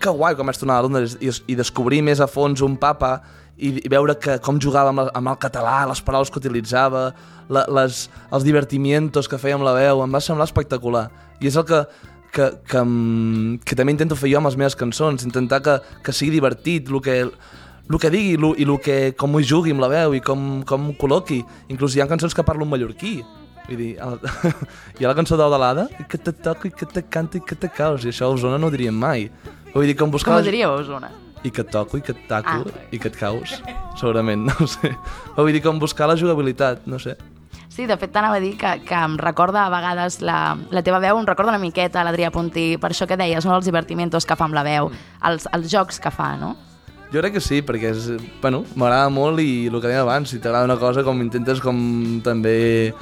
que 0.00 0.14
guai 0.16 0.34
com 0.36 0.48
vaig 0.48 0.58
tornar 0.58 0.80
a 0.80 0.86
Londres 0.86 1.16
i, 1.20 1.30
i 1.52 1.58
descobrir 1.58 2.00
més 2.02 2.22
a 2.24 2.28
fons 2.30 2.62
un 2.64 2.78
papa 2.80 3.18
i, 3.60 3.74
i 3.84 3.90
veure 3.92 4.16
que 4.16 4.38
com 4.42 4.58
jugava 4.62 4.92
amb, 4.94 5.04
la, 5.04 5.10
amb 5.16 5.30
el 5.32 5.38
català, 5.42 5.82
les 5.90 6.00
paraules 6.04 6.32
que 6.32 6.40
utilitzava, 6.40 7.10
la, 7.52 7.66
les, 7.80 8.06
els 8.32 8.46
divertimientos 8.46 9.28
que 9.28 9.38
feia 9.40 9.58
amb 9.58 9.66
la 9.68 9.76
veu, 9.76 10.00
em 10.04 10.16
va 10.16 10.22
semblar 10.24 10.48
espectacular. 10.48 11.10
I 11.40 11.50
és 11.50 11.58
el 11.60 11.66
que, 11.68 11.84
que, 12.32 12.46
que, 12.70 12.82
que 13.64 13.76
també 13.78 13.92
intento 13.94 14.16
fer 14.18 14.30
jo 14.32 14.38
amb 14.40 14.50
les 14.50 14.56
meves 14.60 14.76
cançons, 14.78 15.24
intentar 15.26 15.60
que, 15.64 15.78
que 16.06 16.12
sigui 16.14 16.32
divertit, 16.38 16.88
el 16.90 17.00
que, 17.04 17.18
el 17.90 17.98
que 17.98 18.10
digui 18.10 18.36
lo, 18.40 18.52
i 18.56 18.64
el 18.68 18.76
que, 18.82 18.98
com 19.18 19.34
ho 19.34 19.42
jugui 19.42 19.74
amb 19.74 19.82
la 19.82 19.88
veu 19.90 20.14
i 20.14 20.20
com, 20.24 20.62
com 20.66 20.90
ho 20.90 20.96
col·loqui. 21.00 21.40
Inclús 21.74 21.96
hi 21.96 22.02
ha 22.04 22.08
cançons 22.10 22.34
que 22.36 22.46
parlo 22.46 22.66
en 22.68 22.70
mallorquí 22.74 23.20
Vull 23.70 23.76
dir, 23.78 23.90
el... 24.02 24.16
hi 24.98 25.04
ha 25.04 25.10
la 25.10 25.14
cançó 25.14 25.36
d'Odalada, 25.38 25.84
i 26.00 26.04
que 26.10 26.18
te 26.18 26.32
toco, 26.32 26.66
i 26.66 26.72
que 26.74 26.86
te 26.90 27.04
canto, 27.06 27.38
i 27.38 27.42
que 27.46 27.54
te 27.54 27.68
caus, 27.70 28.02
i 28.02 28.08
això 28.10 28.26
a 28.26 28.32
Osona 28.34 28.56
no 28.58 28.66
ho 28.66 28.72
diríem 28.74 28.96
mai. 28.98 29.28
Vull 29.74 29.86
dir, 29.86 29.94
com 30.00 30.10
buscar... 30.10 30.32
Com 30.32 30.40
ho 30.40 30.42
la- 30.42 30.48
diríeu, 30.48 30.72
Osona? 30.80 31.10
I 31.46 31.52
que 31.54 31.62
et 31.62 31.70
toco, 31.70 32.00
i 32.00 32.02
que 32.02 32.10
et 32.16 32.24
taco, 32.28 32.56
Ah. 32.66 32.80
i 32.90 32.98
que 32.98 33.08
et 33.12 33.14
caus, 33.20 33.60
segurament, 34.00 34.42
no 34.50 34.66
sé. 34.66 34.90
Vull 35.36 35.52
dir, 35.54 35.62
com 35.62 35.78
buscar 35.78 36.08
la 36.10 36.16
jugabilitat, 36.18 36.82
no 36.90 36.98
sé. 36.98 37.14
Sí, 37.80 37.86
de 37.88 37.96
fet 37.96 38.10
t'anava 38.12 38.36
a 38.36 38.42
dir 38.44 38.58
que, 38.60 38.68
que 38.84 38.92
em 38.92 39.14
recorda 39.16 39.62
a 39.64 39.70
vegades 39.72 40.18
la, 40.20 40.52
la 40.68 40.82
teva 40.84 40.98
veu, 41.00 41.16
em 41.16 41.24
recorda 41.24 41.54
una 41.54 41.60
miqueta 41.62 42.02
a 42.02 42.04
l'Adrià 42.04 42.28
Puntí, 42.28 42.74
per 42.76 42.90
això 42.92 43.06
que 43.08 43.16
deies, 43.16 43.46
no? 43.48 43.54
els 43.56 43.64
divertimientos 43.64 44.26
que 44.28 44.36
fa 44.36 44.44
amb 44.44 44.52
la 44.52 44.60
veu, 44.66 44.90
els, 45.24 45.46
els 45.56 45.70
jocs 45.72 45.96
que 45.96 46.12
fa, 46.12 46.34
no? 46.36 46.50
Jo 47.08 47.22
crec 47.22 47.38
que 47.38 47.40
sí, 47.40 47.62
perquè 47.64 47.94
és, 47.94 48.10
bueno, 48.42 48.66
m'agrada 48.76 49.08
molt 49.08 49.40
i 49.40 49.70
el 49.70 49.78
que 49.78 49.88
dèiem 49.88 50.02
abans, 50.02 50.28
si 50.28 50.42
t'agrada 50.44 50.68
una 50.68 50.76
cosa, 50.76 51.00
com 51.06 51.24
intentes 51.24 51.62
com 51.64 51.80
també 52.20 52.92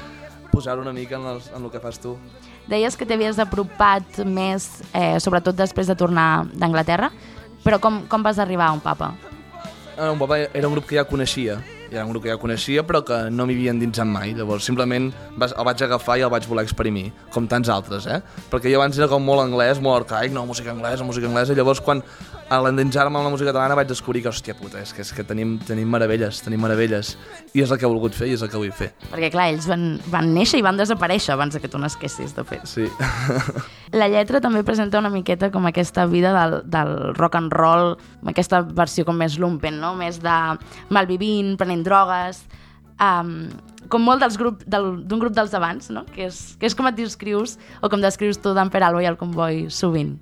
posar 0.53 0.79
una 0.79 0.95
mica 0.95 1.19
en, 1.19 1.27
els, 1.33 1.51
en 1.51 1.67
el 1.67 1.75
que 1.75 1.83
fas 1.83 1.99
tu. 1.99 2.15
Deies 2.71 2.95
que 2.95 3.09
t'havies 3.09 3.43
apropat 3.43 4.23
més, 4.31 4.69
eh, 4.93 5.17
sobretot 5.19 5.59
després 5.59 5.91
de 5.91 5.99
tornar 5.99 6.47
d'Anglaterra, 6.55 7.11
però 7.67 7.83
com, 7.83 8.05
com 8.07 8.23
vas 8.23 8.39
arribar 8.39 8.71
a 8.71 8.79
un 8.79 8.87
papa? 8.87 9.17
Ah, 9.99 10.13
un 10.13 10.19
papa 10.19 10.39
era 10.55 10.69
un 10.69 10.75
grup 10.77 10.87
que 10.87 10.95
ja 10.95 11.03
coneixia, 11.03 11.57
era 11.91 12.05
un 12.05 12.13
grup 12.13 12.23
que 12.23 12.31
ja 12.31 12.37
coneixia 12.39 12.85
però 12.87 13.01
que 13.03 13.17
no 13.35 13.49
m'hi 13.49 13.57
havia 13.57 13.73
endinsat 13.75 14.07
mai, 14.07 14.31
llavors 14.39 14.69
simplement 14.69 15.09
el 15.11 15.65
vaig 15.67 15.83
agafar 15.83 16.21
i 16.21 16.23
el 16.23 16.31
vaig 16.31 16.47
voler 16.47 16.63
exprimir, 16.63 17.09
com 17.35 17.49
tants 17.51 17.67
altres, 17.75 18.07
eh? 18.07 18.21
Perquè 18.53 18.71
jo 18.71 18.79
abans 18.79 18.95
era 19.01 19.09
com 19.11 19.27
molt 19.27 19.43
anglès, 19.43 19.81
molt 19.83 20.05
arcaic, 20.05 20.31
no, 20.31 20.45
música 20.47 20.71
anglesa, 20.71 21.03
música 21.03 21.27
anglesa, 21.27 21.57
llavors 21.59 21.83
quan 21.83 22.05
a 22.49 22.59
l'endinsar-me 22.65 23.13
amb 23.19 23.27
la 23.27 23.31
música 23.33 23.51
catalana 23.51 23.75
vaig 23.77 23.89
descobrir 23.91 24.23
que, 24.25 24.31
hòstia 24.31 24.55
puta, 24.57 24.81
és 24.81 24.93
que, 24.97 25.03
és 25.05 25.11
que 25.13 25.25
tenim, 25.27 25.57
tenim 25.69 25.89
meravelles, 25.93 26.39
tenim 26.41 26.63
meravelles, 26.65 27.11
i 27.53 27.61
és 27.61 27.71
el 27.71 27.77
que 27.79 27.85
he 27.85 27.91
volgut 27.91 28.15
fer 28.17 28.29
i 28.31 28.33
és 28.39 28.43
el 28.43 28.49
que 28.49 28.57
vull 28.61 28.73
fer. 28.73 28.89
Perquè, 29.11 29.29
clar, 29.35 29.51
ells 29.53 29.67
van, 29.69 29.85
van 30.09 30.31
néixer 30.33 30.63
i 30.63 30.65
van 30.65 30.79
desaparèixer 30.81 31.35
abans 31.35 31.59
que 31.61 31.69
tu 31.69 31.79
nasquessis, 31.83 32.33
de 32.37 32.45
fet. 32.49 32.65
Sí. 32.71 32.87
La 34.01 34.09
lletra 34.09 34.41
també 34.45 34.63
presenta 34.65 34.99
una 35.03 35.11
miqueta 35.13 35.51
com 35.53 35.67
aquesta 35.69 36.07
vida 36.09 36.33
del, 36.37 36.59
del 36.73 36.95
rock 37.21 37.37
and 37.41 37.53
roll, 37.53 37.97
amb 38.23 38.33
aquesta 38.33 38.63
versió 38.63 39.05
com 39.09 39.17
més 39.21 39.37
lumpen, 39.41 39.77
no? 39.81 39.95
Més 40.01 40.21
de 40.25 40.37
malvivint, 40.95 41.55
prenent 41.61 41.85
drogues, 41.87 42.43
um, 43.01 43.35
com 43.89 44.03
molt 44.05 44.21
dels 44.25 44.37
grup, 44.41 44.65
del- 44.69 45.05
d'un 45.09 45.21
grup 45.23 45.37
dels 45.37 45.53
abans, 45.57 45.91
no? 45.95 46.05
Que 46.15 46.27
és, 46.29 46.57
que 46.61 46.67
és 46.69 46.75
com 46.77 46.89
et 46.91 46.97
descrius, 46.99 47.59
o 47.81 47.89
com 47.93 48.01
descrius 48.05 48.41
tu 48.41 48.53
d'en 48.57 48.69
Peralbo 48.73 49.01
i 49.05 49.09
el 49.09 49.17
Convoy 49.21 49.67
sovint. 49.73 50.17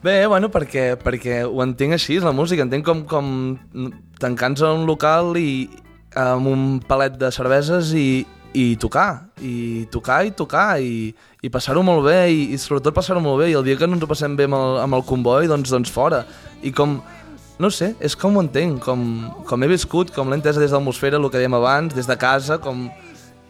Bé, 0.00 0.24
bueno, 0.24 0.48
perquè, 0.48 0.94
perquè 0.96 1.42
ho 1.44 1.58
entenc 1.60 1.92
així, 1.92 2.14
la 2.24 2.32
música, 2.32 2.64
entenc 2.64 2.86
com, 2.88 3.02
com 3.04 3.26
tancant-se 4.16 4.64
a 4.64 4.70
un 4.72 4.86
local 4.88 5.34
i 5.36 5.68
amb 6.16 6.48
un 6.48 6.62
palet 6.88 7.18
de 7.20 7.28
cerveses 7.36 7.90
i, 7.92 8.24
i 8.56 8.64
tocar, 8.80 9.26
i 9.44 9.84
tocar 9.92 10.22
i 10.24 10.32
tocar, 10.32 10.80
i, 10.80 11.12
i 11.44 11.50
passar-ho 11.52 11.82
molt 11.84 12.06
bé, 12.08 12.16
i, 12.32 12.46
i 12.54 12.60
sobretot 12.62 12.96
passar-ho 12.96 13.20
molt 13.20 13.42
bé, 13.42 13.50
i 13.52 13.58
el 13.60 13.66
dia 13.68 13.76
que 13.76 13.90
no 13.90 13.98
ens 13.98 14.06
ho 14.06 14.08
passem 14.08 14.38
bé 14.40 14.48
amb 14.48 14.56
el, 14.56 14.78
amb 14.86 14.96
el 14.96 15.04
comboi, 15.04 15.50
doncs, 15.52 15.68
doncs 15.68 15.92
fora. 15.92 16.22
I 16.64 16.72
com, 16.72 16.96
no 17.60 17.68
sé, 17.68 17.92
és 18.00 18.16
com 18.16 18.40
ho 18.40 18.46
entenc, 18.46 18.80
com, 18.88 19.04
com 19.52 19.60
he 19.60 19.68
viscut, 19.68 20.14
com 20.16 20.32
l'he 20.32 20.40
entesa 20.40 20.64
des 20.64 20.72
de 20.72 20.78
l'atmosfera, 20.78 21.20
el 21.20 21.28
que 21.28 21.44
dèiem 21.44 21.60
abans, 21.60 21.92
des 21.92 22.08
de 22.08 22.16
casa, 22.16 22.56
com, 22.56 22.86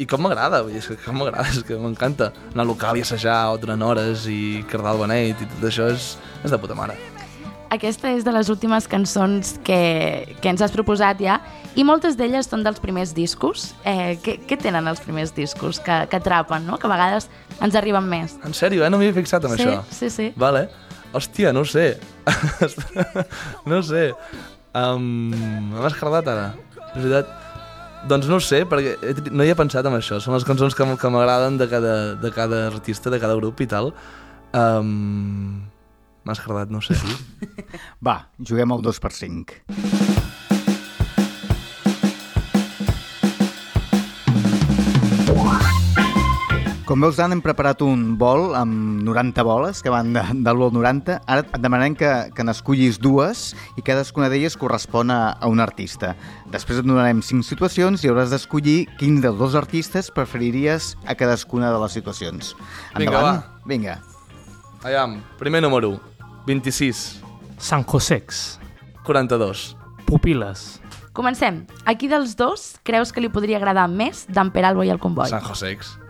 i 0.00 0.06
com 0.08 0.22
m'agrada, 0.24 0.62
vull 0.64 0.72
dir, 0.72 0.80
és 0.80 0.88
que 0.88 0.98
com 1.04 1.18
m'agrada, 1.20 1.46
és 1.52 1.64
que 1.66 1.76
m'encanta 1.78 2.30
anar 2.54 2.64
al 2.64 2.72
local 2.72 2.96
i 2.96 3.04
assajar 3.04 3.38
durant 3.60 3.82
hores 3.84 4.26
i 4.30 4.64
cardar 4.70 4.96
el 4.96 5.02
beneit 5.04 5.40
i 5.44 5.48
tot 5.54 5.66
això 5.68 5.90
és, 5.92 6.14
és 6.40 6.52
de 6.52 6.58
puta 6.60 6.76
mare. 6.78 6.96
Aquesta 7.70 8.10
és 8.10 8.24
de 8.26 8.32
les 8.34 8.48
últimes 8.50 8.88
cançons 8.90 9.52
que, 9.62 9.76
que 10.42 10.50
ens 10.50 10.62
has 10.64 10.72
proposat 10.74 11.20
ja, 11.22 11.36
i 11.78 11.84
moltes 11.86 12.16
d'elles 12.18 12.48
són 12.50 12.64
dels 12.66 12.80
primers 12.82 13.12
discos. 13.14 13.68
Eh, 13.86 14.16
què, 14.24 14.40
què 14.48 14.58
tenen 14.58 14.90
els 14.90 15.02
primers 15.04 15.30
discos 15.36 15.78
que, 15.84 16.00
que 16.10 16.18
atrapen, 16.18 16.66
no? 16.66 16.80
Que 16.82 16.88
a 16.88 16.90
vegades 16.90 17.28
ens 17.62 17.76
arriben 17.78 18.08
més. 18.10 18.34
En 18.42 18.56
sèrio, 18.58 18.82
eh? 18.82 18.90
No 18.90 18.98
m'hi 18.98 19.12
he 19.12 19.14
fixat 19.20 19.46
en 19.46 19.54
sí, 19.54 19.68
això. 19.68 19.84
sí, 19.94 20.10
sí. 20.10 20.30
Vale. 20.40 20.66
Hòstia, 21.14 21.52
no 21.54 21.62
ho 21.62 21.68
sé. 21.68 21.92
no 23.70 23.78
ho 23.78 23.86
sé. 23.86 24.08
Um, 24.74 25.30
M'ha 25.76 25.86
escardat 25.92 26.26
ara. 26.34 26.48
És 26.90 27.04
veritat. 27.04 27.39
Doncs 28.08 28.28
no 28.30 28.38
ho 28.38 28.40
sé, 28.40 28.62
perquè 28.68 28.94
tri- 29.18 29.32
no 29.34 29.44
hi 29.44 29.50
he 29.52 29.56
pensat 29.58 29.84
en 29.86 29.96
això. 29.98 30.20
Són 30.24 30.32
les 30.34 30.46
cançons 30.48 30.74
que, 30.74 30.86
que 30.96 31.10
m'agraden 31.12 31.58
de, 31.60 31.66
cada, 31.68 32.14
de 32.16 32.30
cada 32.32 32.62
artista, 32.70 33.10
de 33.12 33.20
cada 33.20 33.36
grup 33.36 33.60
i 33.60 33.68
tal. 33.70 33.92
Um, 34.56 35.66
M'ha 36.24 36.34
escardat, 36.36 36.68
no 36.72 36.80
sé. 36.84 36.96
Va, 38.04 38.18
juguem 38.40 38.72
al 38.76 38.82
2 38.84 39.00
Com 46.90 46.98
veus, 46.98 47.14
Dan, 47.14 47.30
hem 47.30 47.38
preparat 47.38 47.84
un 47.86 48.16
bol 48.18 48.48
amb 48.58 49.04
90 49.06 49.44
boles 49.46 49.78
que 49.78 49.92
van 49.94 50.08
de, 50.10 50.24
del 50.42 50.56
bol 50.58 50.72
90. 50.74 51.20
Ara 51.22 51.44
et 51.44 51.60
demanem 51.62 51.94
que, 51.94 52.08
que 52.34 52.42
n'escollis 52.42 52.98
dues 52.98 53.52
i 53.78 53.84
cadascuna 53.86 54.26
d'elles 54.32 54.56
correspon 54.58 55.12
a, 55.14 55.20
a 55.38 55.46
un 55.46 55.62
artista. 55.62 56.16
Després 56.50 56.80
et 56.82 56.88
donarem 56.88 57.20
5 57.22 57.46
situacions 57.46 58.02
i 58.02 58.10
hauràs 58.10 58.34
d'escollir 58.34 58.88
quin 58.98 59.22
dels 59.22 59.38
dos 59.38 59.54
artistes 59.54 60.10
preferiries 60.10 60.96
a 61.06 61.14
cadascuna 61.14 61.70
de 61.70 61.78
les 61.84 61.94
situacions. 61.94 62.56
Vinga, 62.98 63.06
Endavant. 63.06 63.38
va. 63.38 63.64
Vinga. 63.70 63.96
Aviam, 64.82 65.20
primer 65.38 65.62
número, 65.62 65.94
26, 66.50 67.06
San 67.62 67.86
Josex, 67.86 68.58
42. 69.06 69.76
Pupiles, 70.10 70.80
Comencem. 71.14 71.66
A 71.86 71.94
qui 71.94 72.10
dels 72.10 72.34
dos 72.34 72.80
creus 72.82 73.14
que 73.14 73.22
li 73.22 73.30
podria 73.30 73.62
agradar 73.62 73.86
més 73.90 74.26
d'en 74.26 74.50
Peralbo 74.50 74.82
i 74.82 74.90
el 74.90 74.98
Convoy? 74.98 75.30
San 75.30 75.42
Josex. 75.46 76.00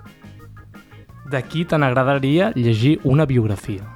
De 1.31 1.43
qui 1.47 1.65
te 1.65 1.79
n'agradaria 1.79 2.51
llegir 2.57 2.99
una 3.05 3.27
biografia? 3.27 3.87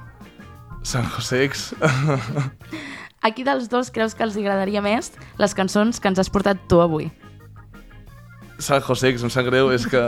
San 0.83 1.03
Josex. 1.09 1.73
A 3.21 3.31
qui 3.35 3.43
dels 3.43 3.67
dos 3.69 3.91
creus 3.91 4.15
que 4.15 4.23
els 4.23 4.37
agradaria 4.39 4.83
més 4.85 5.11
les 5.41 5.55
cançons 5.57 5.99
que 5.99 6.11
ens 6.11 6.21
has 6.21 6.31
portat 6.31 6.61
tu 6.71 6.79
avui? 6.79 7.09
San 8.57 8.79
Josex, 8.85 9.25
em 9.25 9.33
sap 9.33 9.49
greu, 9.49 9.73
és 9.75 9.87
que... 9.89 10.03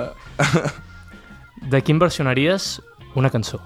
De 1.71 1.81
quin 1.83 1.99
versionaries 1.99 2.77
una 3.17 3.31
cançó? 3.33 3.59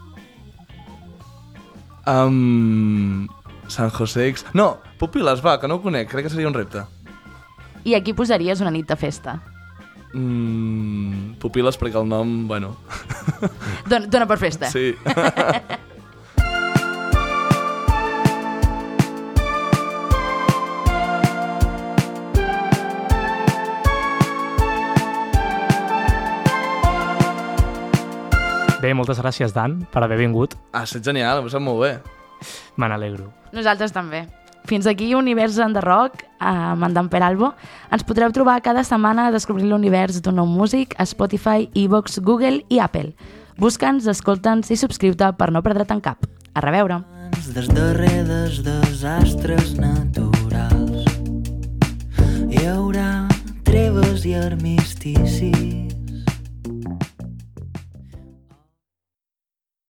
Um, 2.07 3.27
San 3.67 3.91
Josex... 3.93 4.47
No, 4.57 4.79
Pupiles, 4.97 5.43
va, 5.45 5.59
que 5.61 5.69
no 5.69 5.77
ho 5.77 5.83
conec, 5.83 6.09
crec 6.09 6.25
que 6.25 6.33
seria 6.33 6.49
un 6.49 6.57
repte. 6.57 6.87
I 7.85 7.93
a 7.97 8.01
qui 8.01 8.15
posaries 8.17 8.61
una 8.63 8.73
nit 8.73 8.87
de 8.89 8.97
festa? 8.97 9.37
Mm, 10.13 11.37
Pupiles 11.39 11.77
perquè 11.79 11.99
el 12.01 12.09
nom, 12.09 12.47
bueno... 12.49 12.75
Dona, 13.87 14.05
dona 14.11 14.27
per 14.27 14.37
festa. 14.41 14.69
Sí. 14.71 14.91
Bé, 28.81 28.95
moltes 28.97 29.19
gràcies, 29.21 29.53
Dan, 29.53 29.83
per 29.93 30.01
haver 30.01 30.17
vingut. 30.17 30.55
Ah, 30.73 30.87
és 30.87 30.97
genial, 31.05 31.43
m'ho 31.45 31.51
sap 31.53 31.61
molt 31.61 31.83
bé. 31.83 31.91
Me 32.81 32.87
n'alegro. 32.89 33.27
Nosaltres 33.53 33.93
també. 33.93 34.25
Fins 34.65 34.87
aquí 34.87 35.13
Univers 35.15 35.57
en 35.59 35.73
the 35.73 35.81
Rock 35.81 36.23
amb 36.39 36.83
en 36.85 36.93
Dan 36.93 37.09
Peralbo. 37.09 37.53
Ens 37.91 38.05
podreu 38.07 38.31
trobar 38.31 38.61
cada 38.61 38.83
setmana 38.87 39.29
descobrint 39.33 39.69
l'univers 39.69 40.21
d'un 40.21 40.37
nou 40.37 40.47
músic 40.49 40.95
a 40.97 41.05
Spotify, 41.05 41.69
Evox, 41.75 42.19
Google 42.19 42.61
i 42.69 42.79
Apple. 42.79 43.15
Busca'ns, 43.61 44.07
escolta'ns 44.07 44.71
i 44.71 44.77
subscriu-te 44.79 45.33
per 45.37 45.51
no 45.51 45.61
perdre't 45.65 45.91
en 45.93 46.01
cap. 46.01 46.25
A 46.53 46.63
reveure! 46.63 47.01
Des 47.55 47.67
darrer 47.71 48.25
desastres 48.63 49.73
naturals 49.79 51.07
hi 52.51 52.65
haurà 52.67 53.27
treves 53.65 54.25
i 54.27 54.35
armisticis 54.37 55.90